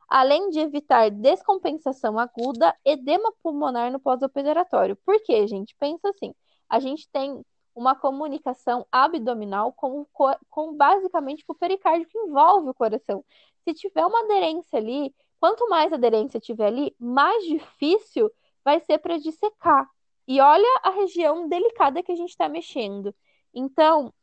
além 0.08 0.50
de 0.50 0.60
evitar 0.60 1.10
descompensação 1.10 2.20
aguda, 2.20 2.76
edema 2.86 3.34
pulmonar 3.42 3.92
no 3.92 4.00
pós-operatório. 4.00 4.96
Por 5.06 5.22
quê, 5.24 5.48
gente? 5.48 5.76
Pensa 5.80 6.10
assim: 6.10 6.34
a 6.70 6.80
gente 6.80 7.08
tem 7.10 7.44
uma 7.76 7.96
comunicação 7.96 8.86
abdominal 8.92 9.74
com, 9.74 10.06
com 10.50 10.74
basicamente 10.76 11.46
com 11.46 11.54
o 11.54 11.58
pericárdio 11.58 12.08
que 12.08 12.18
envolve 12.18 12.70
o 12.70 12.74
coração. 12.74 13.24
Se 13.64 13.74
tiver 13.74 14.06
uma 14.06 14.24
aderência 14.24 14.78
ali, 14.78 15.14
quanto 15.40 15.68
mais 15.70 15.92
aderência 15.92 16.40
tiver 16.40 16.68
ali, 16.68 16.96
mais 17.00 17.44
difícil 17.46 18.32
vai 18.64 18.80
ser 18.80 19.00
para 19.00 19.18
dissecar. 19.18 19.90
E 20.28 20.40
olha 20.40 20.80
a 20.84 20.92
região 20.92 21.48
delicada 21.48 22.02
que 22.02 22.12
a 22.12 22.16
gente 22.16 22.30
está 22.30 22.48
mexendo. 22.48 23.14
Então, 23.54 24.14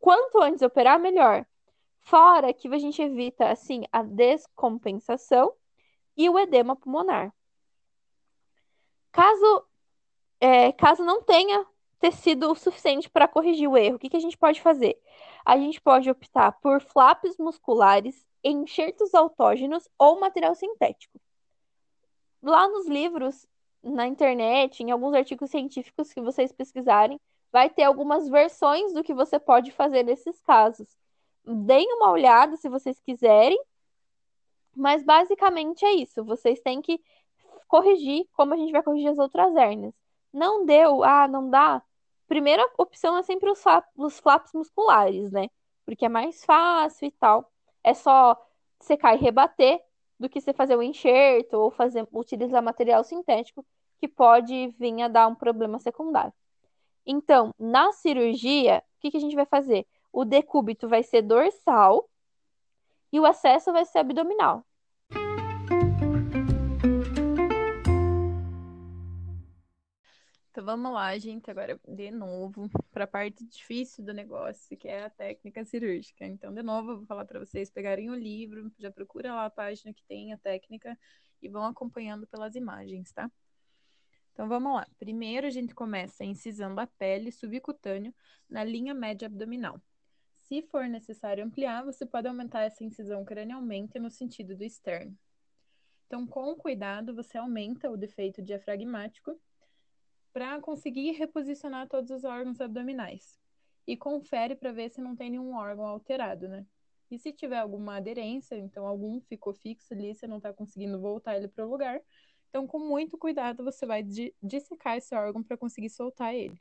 quanto 0.00 0.40
antes 0.42 0.62
operar, 0.62 0.98
melhor. 0.98 1.46
Fora 2.00 2.52
que 2.52 2.68
a 2.68 2.78
gente 2.78 3.00
evita, 3.00 3.48
assim, 3.48 3.84
a 3.92 4.02
descompensação 4.02 5.54
e 6.16 6.28
o 6.28 6.38
edema 6.38 6.76
pulmonar. 6.76 7.32
Caso, 9.12 9.64
é, 10.40 10.72
caso 10.72 11.04
não 11.04 11.22
tenha 11.22 11.64
tecido 12.00 12.50
o 12.50 12.54
suficiente 12.54 13.08
para 13.08 13.28
corrigir 13.28 13.68
o 13.68 13.76
erro, 13.76 13.96
o 13.96 13.98
que, 13.98 14.08
que 14.08 14.16
a 14.16 14.20
gente 14.20 14.36
pode 14.36 14.60
fazer? 14.60 15.00
A 15.44 15.56
gente 15.56 15.80
pode 15.80 16.10
optar 16.10 16.52
por 16.52 16.80
flaps 16.80 17.36
musculares, 17.38 18.26
enxertos 18.42 19.14
autógenos 19.14 19.88
ou 19.98 20.20
material 20.20 20.54
sintético. 20.54 21.20
Lá 22.42 22.68
nos 22.68 22.86
livros, 22.86 23.46
na 23.82 24.06
internet, 24.06 24.82
em 24.82 24.90
alguns 24.90 25.14
artigos 25.14 25.50
científicos 25.50 26.12
que 26.12 26.20
vocês 26.20 26.52
pesquisarem, 26.52 27.20
vai 27.50 27.70
ter 27.70 27.84
algumas 27.84 28.28
versões 28.28 28.92
do 28.92 29.02
que 29.02 29.14
você 29.14 29.38
pode 29.38 29.70
fazer 29.70 30.02
nesses 30.02 30.40
casos. 30.42 30.88
Deem 31.46 31.86
uma 31.94 32.10
olhada 32.10 32.56
se 32.56 32.68
vocês 32.68 32.98
quiserem, 33.00 33.58
mas 34.74 35.04
basicamente 35.04 35.84
é 35.84 35.92
isso. 35.92 36.24
Vocês 36.24 36.60
têm 36.60 36.82
que 36.82 37.00
corrigir 37.68 38.26
como 38.32 38.54
a 38.54 38.56
gente 38.56 38.72
vai 38.72 38.82
corrigir 38.82 39.08
as 39.08 39.18
outras 39.18 39.54
hérnias. 39.54 39.94
Não 40.34 40.66
deu, 40.66 41.04
ah, 41.04 41.28
não 41.28 41.48
dá. 41.48 41.80
Primeira 42.26 42.68
opção 42.76 43.16
é 43.16 43.22
sempre 43.22 43.48
os, 43.48 43.62
os 43.96 44.18
flaps 44.18 44.52
musculares, 44.52 45.30
né? 45.30 45.48
Porque 45.86 46.06
é 46.06 46.08
mais 46.08 46.44
fácil 46.44 47.06
e 47.06 47.12
tal. 47.12 47.48
É 47.84 47.94
só 47.94 48.36
secar 48.80 49.14
e 49.14 49.18
rebater 49.18 49.80
do 50.18 50.28
que 50.28 50.40
você 50.40 50.52
fazer 50.52 50.76
o 50.76 50.82
enxerto 50.82 51.54
ou 51.54 51.70
fazer 51.70 52.08
utilizar 52.12 52.60
material 52.60 53.04
sintético 53.04 53.64
que 54.00 54.08
pode 54.08 54.74
vir 54.76 55.02
a 55.02 55.08
dar 55.08 55.28
um 55.28 55.36
problema 55.36 55.78
secundário. 55.78 56.32
Então, 57.06 57.54
na 57.56 57.92
cirurgia, 57.92 58.82
o 58.96 59.00
que, 59.00 59.12
que 59.12 59.16
a 59.16 59.20
gente 59.20 59.36
vai 59.36 59.46
fazer? 59.46 59.86
O 60.12 60.24
decúbito 60.24 60.88
vai 60.88 61.04
ser 61.04 61.22
dorsal 61.22 62.08
e 63.12 63.20
o 63.20 63.26
acesso 63.26 63.72
vai 63.72 63.84
ser 63.84 63.98
abdominal. 63.98 64.64
Então 70.54 70.64
vamos 70.64 70.92
lá, 70.92 71.18
gente, 71.18 71.50
agora 71.50 71.80
de 71.88 72.12
novo 72.12 72.70
para 72.92 73.02
a 73.02 73.08
parte 73.08 73.44
difícil 73.44 74.04
do 74.04 74.14
negócio, 74.14 74.76
que 74.76 74.86
é 74.86 75.02
a 75.02 75.10
técnica 75.10 75.64
cirúrgica. 75.64 76.24
Então, 76.24 76.54
de 76.54 76.62
novo, 76.62 76.92
eu 76.92 76.96
vou 76.98 77.06
falar 77.06 77.24
para 77.24 77.40
vocês 77.40 77.72
pegarem 77.72 78.08
o 78.08 78.14
livro, 78.14 78.70
já 78.78 78.88
procura 78.88 79.34
lá 79.34 79.46
a 79.46 79.50
página 79.50 79.92
que 79.92 80.04
tem 80.04 80.32
a 80.32 80.38
técnica 80.38 80.96
e 81.42 81.48
vão 81.48 81.64
acompanhando 81.64 82.24
pelas 82.28 82.54
imagens, 82.54 83.10
tá? 83.10 83.28
Então, 84.32 84.46
vamos 84.46 84.76
lá. 84.76 84.86
Primeiro, 84.96 85.44
a 85.44 85.50
gente 85.50 85.74
começa 85.74 86.24
incisando 86.24 86.80
a 86.80 86.86
pele 86.86 87.32
subcutânea 87.32 88.14
na 88.48 88.62
linha 88.62 88.94
média 88.94 89.26
abdominal. 89.26 89.82
Se 90.36 90.62
for 90.62 90.86
necessário 90.86 91.44
ampliar, 91.44 91.84
você 91.84 92.06
pode 92.06 92.28
aumentar 92.28 92.62
essa 92.62 92.84
incisão 92.84 93.24
cranialmente 93.24 93.98
no 93.98 94.08
sentido 94.08 94.56
do 94.56 94.62
externo. 94.62 95.18
Então, 96.06 96.24
com 96.24 96.54
cuidado, 96.54 97.12
você 97.12 97.38
aumenta 97.38 97.90
o 97.90 97.96
defeito 97.96 98.40
diafragmático 98.40 99.36
para 100.34 100.60
conseguir 100.60 101.12
reposicionar 101.12 101.88
todos 101.88 102.10
os 102.10 102.24
órgãos 102.24 102.60
abdominais. 102.60 103.38
E 103.86 103.96
confere 103.96 104.56
para 104.56 104.72
ver 104.72 104.90
se 104.90 105.00
não 105.00 105.14
tem 105.14 105.30
nenhum 105.30 105.54
órgão 105.54 105.86
alterado, 105.86 106.48
né? 106.48 106.66
E 107.08 107.18
se 107.18 107.32
tiver 107.32 107.58
alguma 107.58 107.96
aderência, 107.96 108.56
então 108.56 108.84
algum 108.84 109.20
ficou 109.20 109.54
fixo 109.54 109.94
ali, 109.94 110.12
você 110.12 110.26
não 110.26 110.38
está 110.38 110.52
conseguindo 110.52 111.00
voltar 111.00 111.36
ele 111.36 111.46
para 111.46 111.64
o 111.64 111.70
lugar. 111.70 112.00
Então, 112.50 112.66
com 112.66 112.80
muito 112.80 113.16
cuidado, 113.16 113.62
você 113.62 113.86
vai 113.86 114.02
dissecar 114.42 114.96
esse 114.96 115.14
órgão 115.14 115.42
para 115.42 115.56
conseguir 115.56 115.90
soltar 115.90 116.34
ele. 116.34 116.60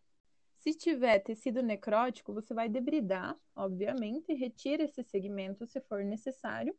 Se 0.60 0.74
tiver 0.74 1.20
tecido 1.20 1.64
necrótico, 1.64 2.34
você 2.34 2.54
vai 2.54 2.70
debridar, 2.70 3.36
obviamente, 3.56 4.34
retira 4.34 4.84
esse 4.84 5.04
segmento 5.04 5.66
se 5.66 5.82
for 5.82 6.04
necessário, 6.04 6.76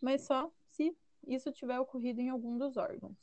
mas 0.00 0.22
só 0.22 0.50
se 0.70 0.96
isso 1.26 1.52
tiver 1.52 1.78
ocorrido 1.78 2.20
em 2.20 2.30
algum 2.30 2.56
dos 2.56 2.76
órgãos. 2.76 3.16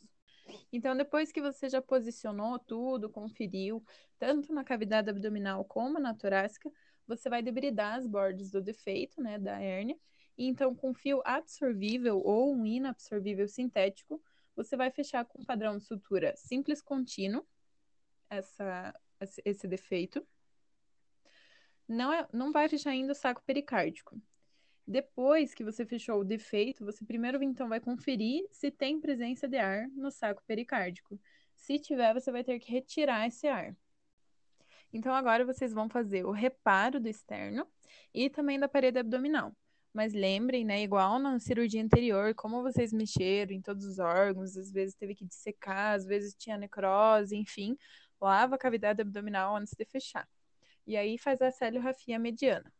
Então, 0.71 0.95
depois 0.95 1.31
que 1.31 1.41
você 1.41 1.69
já 1.69 1.81
posicionou 1.81 2.57
tudo, 2.57 3.09
conferiu, 3.09 3.83
tanto 4.17 4.53
na 4.53 4.63
cavidade 4.63 5.09
abdominal 5.09 5.65
como 5.65 5.99
na 5.99 6.13
torácica, 6.13 6.71
você 7.05 7.29
vai 7.29 7.41
debridar 7.41 7.95
as 7.95 8.07
bordas 8.07 8.51
do 8.51 8.61
defeito, 8.61 9.21
né, 9.21 9.37
da 9.37 9.59
hérnia. 9.59 9.97
E 10.37 10.47
então, 10.47 10.73
com 10.73 10.93
fio 10.93 11.21
absorvível 11.25 12.19
ou 12.19 12.55
um 12.55 12.65
inabsorvível 12.65 13.47
sintético, 13.47 14.23
você 14.55 14.77
vai 14.77 14.89
fechar 14.91 15.25
com 15.25 15.43
padrão 15.43 15.77
de 15.77 15.83
sutura 15.83 16.33
simples 16.37 16.81
contínuo, 16.81 17.45
essa, 18.29 18.93
esse 19.43 19.67
defeito. 19.67 20.25
Não, 21.87 22.13
é, 22.13 22.25
não 22.31 22.51
vai 22.53 22.69
fechar 22.69 22.91
ainda 22.91 23.11
o 23.11 23.15
saco 23.15 23.43
pericárdico. 23.45 24.21
Depois 24.87 25.53
que 25.53 25.63
você 25.63 25.85
fechou 25.85 26.19
o 26.19 26.23
defeito, 26.23 26.83
você 26.83 27.05
primeiro 27.05 27.41
então 27.43 27.69
vai 27.69 27.79
conferir 27.79 28.45
se 28.51 28.71
tem 28.71 28.99
presença 28.99 29.47
de 29.47 29.57
ar 29.57 29.87
no 29.89 30.11
saco 30.11 30.43
pericárdico. 30.45 31.19
Se 31.55 31.79
tiver, 31.79 32.13
você 32.13 32.31
vai 32.31 32.43
ter 32.43 32.59
que 32.59 32.71
retirar 32.71 33.27
esse 33.27 33.47
ar. 33.47 33.75
Então 34.93 35.13
agora 35.13 35.45
vocês 35.45 35.73
vão 35.73 35.87
fazer 35.87 36.25
o 36.25 36.31
reparo 36.31 36.99
do 36.99 37.07
externo 37.07 37.67
e 38.13 38.29
também 38.29 38.59
da 38.59 38.67
parede 38.67 38.99
abdominal. 38.99 39.55
Mas 39.93 40.13
lembrem, 40.13 40.63
né, 40.65 40.81
igual 40.81 41.19
na 41.19 41.37
cirurgia 41.39 41.83
anterior, 41.83 42.33
como 42.33 42.61
vocês 42.61 42.93
mexeram 42.93 43.53
em 43.53 43.61
todos 43.61 43.85
os 43.85 43.99
órgãos, 43.99 44.57
às 44.57 44.71
vezes 44.71 44.95
teve 44.95 45.13
que 45.15 45.25
dissecar, 45.25 45.95
às 45.95 46.05
vezes 46.05 46.33
tinha 46.33 46.57
necrose, 46.57 47.35
enfim, 47.35 47.77
lava 48.19 48.55
a 48.55 48.57
cavidade 48.57 49.01
abdominal 49.01 49.55
antes 49.55 49.73
de 49.77 49.85
fechar. 49.85 50.27
E 50.87 50.95
aí 50.97 51.17
faz 51.17 51.41
a 51.41 51.51
celiorrafia 51.51 52.17
mediana. 52.17 52.71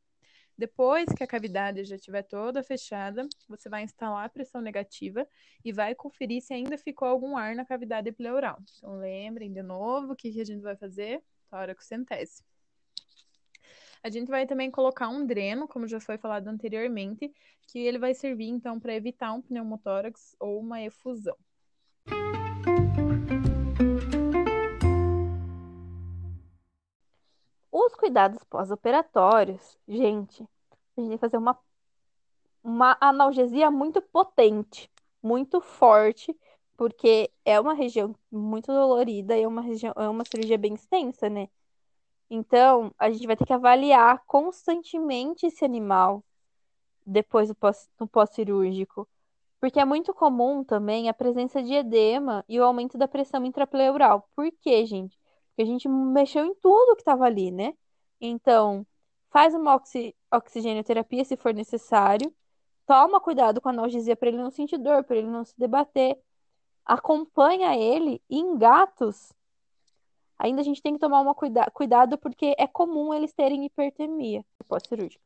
Depois 0.57 1.05
que 1.15 1.23
a 1.23 1.27
cavidade 1.27 1.83
já 1.83 1.95
estiver 1.95 2.23
toda 2.23 2.61
fechada, 2.61 3.27
você 3.47 3.69
vai 3.69 3.83
instalar 3.83 4.25
a 4.25 4.29
pressão 4.29 4.61
negativa 4.61 5.27
e 5.63 5.71
vai 5.71 5.95
conferir 5.95 6.41
se 6.41 6.53
ainda 6.53 6.77
ficou 6.77 7.07
algum 7.07 7.35
ar 7.35 7.55
na 7.55 7.65
cavidade 7.65 8.11
pleural. 8.11 8.59
Então, 8.77 8.97
lembrem 8.97 9.51
de 9.51 9.63
novo 9.63 10.13
o 10.13 10.15
que, 10.15 10.27
a 10.39 10.45
gente 10.45 10.61
vai 10.61 10.75
fazer? 10.75 11.23
Tórax-centese. 11.49 12.43
A 14.03 14.09
gente 14.09 14.29
vai 14.29 14.47
também 14.47 14.71
colocar 14.71 15.09
um 15.09 15.25
dreno, 15.25 15.67
como 15.67 15.87
já 15.87 15.99
foi 15.99 16.17
falado 16.17 16.47
anteriormente, 16.47 17.31
que 17.67 17.79
ele 17.79 17.99
vai 17.99 18.13
servir 18.13 18.47
então 18.47 18.79
para 18.79 18.95
evitar 18.95 19.33
um 19.33 19.41
pneumotórax 19.41 20.35
ou 20.39 20.59
uma 20.59 20.81
efusão. 20.81 21.37
Os 27.85 27.95
cuidados 27.95 28.43
pós-operatórios, 28.43 29.75
gente, 29.87 30.43
a 30.95 31.01
gente 31.01 31.09
tem 31.09 31.09
que 31.09 31.17
fazer 31.17 31.37
uma, 31.37 31.57
uma 32.63 32.95
analgesia 33.01 33.71
muito 33.71 33.99
potente, 34.03 34.87
muito 35.21 35.59
forte, 35.59 36.37
porque 36.77 37.31
é 37.43 37.59
uma 37.59 37.73
região 37.73 38.15
muito 38.31 38.67
dolorida 38.67 39.35
e 39.35 39.41
é 39.41 39.47
uma 39.47 39.61
região, 39.61 39.93
é 39.97 40.07
uma 40.07 40.23
cirurgia 40.23 40.59
bem 40.59 40.75
extensa, 40.75 41.27
né? 41.27 41.49
Então, 42.29 42.93
a 42.99 43.09
gente 43.09 43.25
vai 43.25 43.35
ter 43.35 43.45
que 43.45 43.53
avaliar 43.53 44.23
constantemente 44.27 45.47
esse 45.47 45.65
animal 45.65 46.23
depois 47.05 47.49
do 47.49 47.55
pós, 47.55 47.89
pós-cirúrgico. 48.11 49.07
Porque 49.59 49.79
é 49.79 49.85
muito 49.85 50.13
comum 50.13 50.63
também 50.63 51.09
a 51.09 51.13
presença 51.13 51.63
de 51.63 51.73
edema 51.73 52.45
e 52.47 52.59
o 52.59 52.63
aumento 52.63 52.97
da 52.97 53.07
pressão 53.07 53.43
intrapleural. 53.45 54.29
Por 54.35 54.51
quê, 54.61 54.85
gente? 54.85 55.19
Porque 55.61 55.69
a 55.69 55.73
gente 55.73 55.87
mexeu 55.87 56.45
em 56.45 56.55
tudo 56.55 56.95
que 56.95 57.01
estava 57.01 57.25
ali, 57.25 57.51
né? 57.51 57.75
Então, 58.19 58.85
faz 59.29 59.53
uma 59.53 59.75
oxi 59.75 60.15
oxigenoterapia 60.33 61.23
se 61.23 61.37
for 61.37 61.53
necessário. 61.53 62.33
Toma 62.87 63.19
cuidado 63.19 63.61
com 63.61 63.69
a 63.69 63.71
analgesia 63.71 64.15
para 64.15 64.29
ele 64.29 64.37
não 64.37 64.49
sentir 64.49 64.77
dor, 64.77 65.03
para 65.03 65.17
ele 65.17 65.27
não 65.27 65.45
se 65.45 65.53
debater. 65.57 66.17
Acompanha 66.83 67.75
ele 67.77 68.21
em 68.29 68.57
gatos. 68.57 69.31
Ainda 70.39 70.61
a 70.61 70.63
gente 70.63 70.81
tem 70.81 70.93
que 70.93 70.99
tomar 70.99 71.21
uma 71.21 71.35
cuida 71.35 71.69
cuidado 71.71 72.17
porque 72.17 72.55
é 72.57 72.65
comum 72.65 73.13
eles 73.13 73.31
terem 73.31 73.63
hipertermia 73.65 74.43
pós-cirúrgica. 74.67 75.21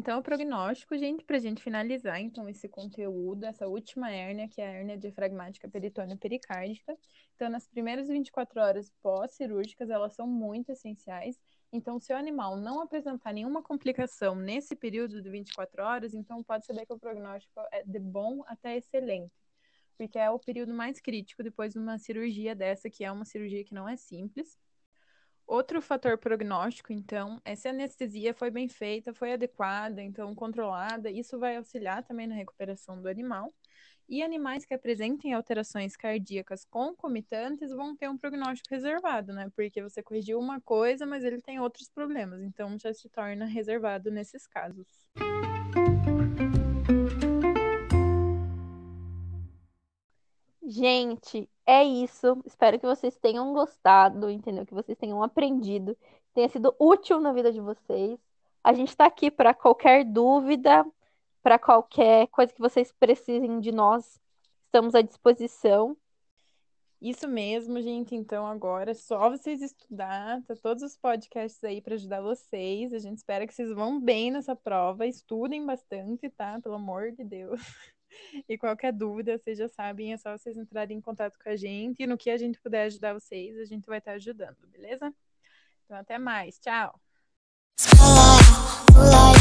Então, 0.00 0.18
o 0.18 0.22
prognóstico, 0.22 0.96
gente, 0.96 1.22
para 1.22 1.36
a 1.36 1.40
gente 1.40 1.62
finalizar, 1.62 2.18
então, 2.18 2.48
esse 2.48 2.66
conteúdo, 2.66 3.44
essa 3.44 3.68
última 3.68 4.10
hérnia, 4.10 4.48
que 4.48 4.58
é 4.58 4.66
a 4.66 4.70
hérnia 4.70 4.96
diafragmática 4.96 5.68
peritônio 5.68 6.16
pericárdica. 6.16 6.96
Então, 7.34 7.50
nas 7.50 7.68
primeiras 7.68 8.08
24 8.08 8.62
horas 8.62 8.90
pós-cirúrgicas, 9.02 9.90
elas 9.90 10.14
são 10.14 10.26
muito 10.26 10.72
essenciais. 10.72 11.38
Então, 11.70 12.00
se 12.00 12.14
o 12.14 12.16
animal 12.16 12.56
não 12.56 12.80
apresentar 12.80 13.34
nenhuma 13.34 13.62
complicação 13.62 14.34
nesse 14.34 14.74
período 14.74 15.20
de 15.20 15.28
24 15.28 15.84
horas, 15.84 16.14
então 16.14 16.42
pode 16.42 16.64
saber 16.64 16.86
que 16.86 16.94
o 16.94 16.98
prognóstico 16.98 17.60
é 17.70 17.84
de 17.84 17.98
bom 17.98 18.42
até 18.46 18.78
excelente, 18.78 19.34
porque 19.98 20.18
é 20.18 20.30
o 20.30 20.38
período 20.38 20.72
mais 20.72 20.98
crítico 20.98 21.42
depois 21.42 21.74
de 21.74 21.78
uma 21.78 21.98
cirurgia 21.98 22.54
dessa, 22.54 22.88
que 22.88 23.04
é 23.04 23.12
uma 23.12 23.26
cirurgia 23.26 23.62
que 23.62 23.74
não 23.74 23.86
é 23.86 23.98
simples. 23.98 24.56
Outro 25.50 25.82
fator 25.82 26.16
prognóstico, 26.16 26.92
então, 26.92 27.40
é 27.44 27.56
se 27.56 27.66
a 27.66 27.72
anestesia 27.72 28.32
foi 28.32 28.52
bem 28.52 28.68
feita, 28.68 29.12
foi 29.12 29.32
adequada, 29.32 30.00
então 30.00 30.32
controlada. 30.32 31.10
Isso 31.10 31.40
vai 31.40 31.56
auxiliar 31.56 32.04
também 32.04 32.28
na 32.28 32.36
recuperação 32.36 33.02
do 33.02 33.08
animal. 33.08 33.52
E 34.08 34.22
animais 34.22 34.64
que 34.64 34.72
apresentem 34.72 35.34
alterações 35.34 35.96
cardíacas 35.96 36.64
concomitantes 36.64 37.72
vão 37.72 37.96
ter 37.96 38.08
um 38.08 38.16
prognóstico 38.16 38.72
reservado, 38.72 39.32
né? 39.32 39.50
Porque 39.56 39.82
você 39.82 40.00
corrigiu 40.04 40.38
uma 40.38 40.60
coisa, 40.60 41.04
mas 41.04 41.24
ele 41.24 41.42
tem 41.42 41.58
outros 41.58 41.88
problemas, 41.88 42.40
então 42.42 42.78
já 42.78 42.94
se 42.94 43.08
torna 43.08 43.44
reservado 43.44 44.08
nesses 44.08 44.46
casos. 44.46 44.86
Gente, 50.70 51.50
é 51.66 51.82
isso. 51.82 52.40
Espero 52.46 52.78
que 52.78 52.86
vocês 52.86 53.18
tenham 53.18 53.52
gostado, 53.52 54.30
entendeu? 54.30 54.64
Que 54.64 54.72
vocês 54.72 54.96
tenham 54.96 55.20
aprendido, 55.20 55.98
tenha 56.32 56.48
sido 56.48 56.72
útil 56.78 57.18
na 57.18 57.32
vida 57.32 57.50
de 57.50 57.60
vocês. 57.60 58.16
A 58.62 58.72
gente 58.72 58.90
está 58.90 59.04
aqui 59.06 59.32
para 59.32 59.52
qualquer 59.52 60.04
dúvida, 60.04 60.86
para 61.42 61.58
qualquer 61.58 62.28
coisa 62.28 62.52
que 62.52 62.60
vocês 62.60 62.92
precisem 62.92 63.58
de 63.58 63.72
nós. 63.72 64.20
Estamos 64.66 64.94
à 64.94 65.02
disposição. 65.02 65.96
Isso 67.02 67.26
mesmo, 67.26 67.82
gente. 67.82 68.14
Então 68.14 68.46
agora 68.46 68.92
é 68.92 68.94
só 68.94 69.28
vocês 69.28 69.60
estudar, 69.60 70.40
tá 70.44 70.54
todos 70.54 70.84
os 70.84 70.96
podcasts 70.96 71.64
aí 71.64 71.80
para 71.82 71.94
ajudar 71.96 72.20
vocês. 72.20 72.92
A 72.92 73.00
gente 73.00 73.18
espera 73.18 73.44
que 73.44 73.52
vocês 73.52 73.72
vão 73.72 74.00
bem 74.00 74.30
nessa 74.30 74.54
prova, 74.54 75.04
estudem 75.04 75.66
bastante, 75.66 76.30
tá? 76.30 76.60
Pelo 76.60 76.76
amor 76.76 77.10
de 77.10 77.24
Deus. 77.24 77.60
E 78.48 78.58
qualquer 78.58 78.92
dúvida, 78.92 79.38
vocês 79.38 79.58
já 79.58 79.68
sabem, 79.68 80.12
é 80.12 80.16
só 80.16 80.36
vocês 80.36 80.56
entrarem 80.56 80.98
em 80.98 81.00
contato 81.00 81.38
com 81.42 81.48
a 81.48 81.56
gente. 81.56 82.02
E 82.02 82.06
no 82.06 82.16
que 82.18 82.30
a 82.30 82.36
gente 82.36 82.60
puder 82.60 82.84
ajudar 82.84 83.14
vocês, 83.14 83.58
a 83.58 83.64
gente 83.64 83.86
vai 83.86 83.98
estar 83.98 84.12
ajudando, 84.12 84.56
beleza? 84.68 85.12
Então, 85.84 85.96
até 85.96 86.18
mais. 86.18 86.58
Tchau! 86.58 87.00
Spotlight, 87.78 89.40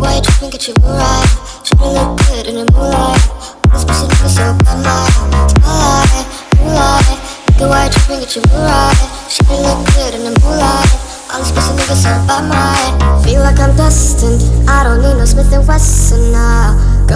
why 0.00 0.16
you 0.16 0.22
tripping, 0.22 0.50
get 0.50 0.68
you 0.68 0.74
the 0.74 0.80
moonlight 0.80 1.09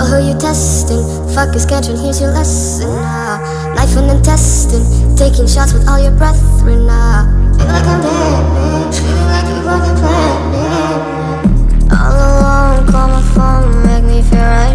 Girl, 0.04 0.20
who 0.20 0.28
you 0.28 0.38
testing? 0.38 1.02
Fuck 1.34 1.52
your 1.54 1.60
schedule, 1.60 1.96
here's 1.96 2.20
your 2.20 2.30
lesson 2.30 2.88
now. 2.88 3.38
Knife 3.74 3.96
and 3.96 4.10
intestine, 4.10 4.84
taking 5.16 5.46
shots 5.46 5.72
with 5.72 5.88
all 5.88 5.98
your 5.98 6.12
brethren 6.12 6.86
now. 6.86 7.24
Feel 7.56 7.66
like 7.68 7.86
I'm 7.86 8.02
dead, 8.02 8.94
feeling 8.94 9.28
like 9.32 9.48
you 9.48 9.62
fucking 9.64 9.96
planning. 9.96 11.40
All 11.90 12.12
alone, 12.12 12.86
call 12.86 13.08
my 13.08 13.22
phone, 13.32 13.86
make 13.86 14.04
me 14.04 14.20
feel 14.28 14.40
right. 14.40 14.73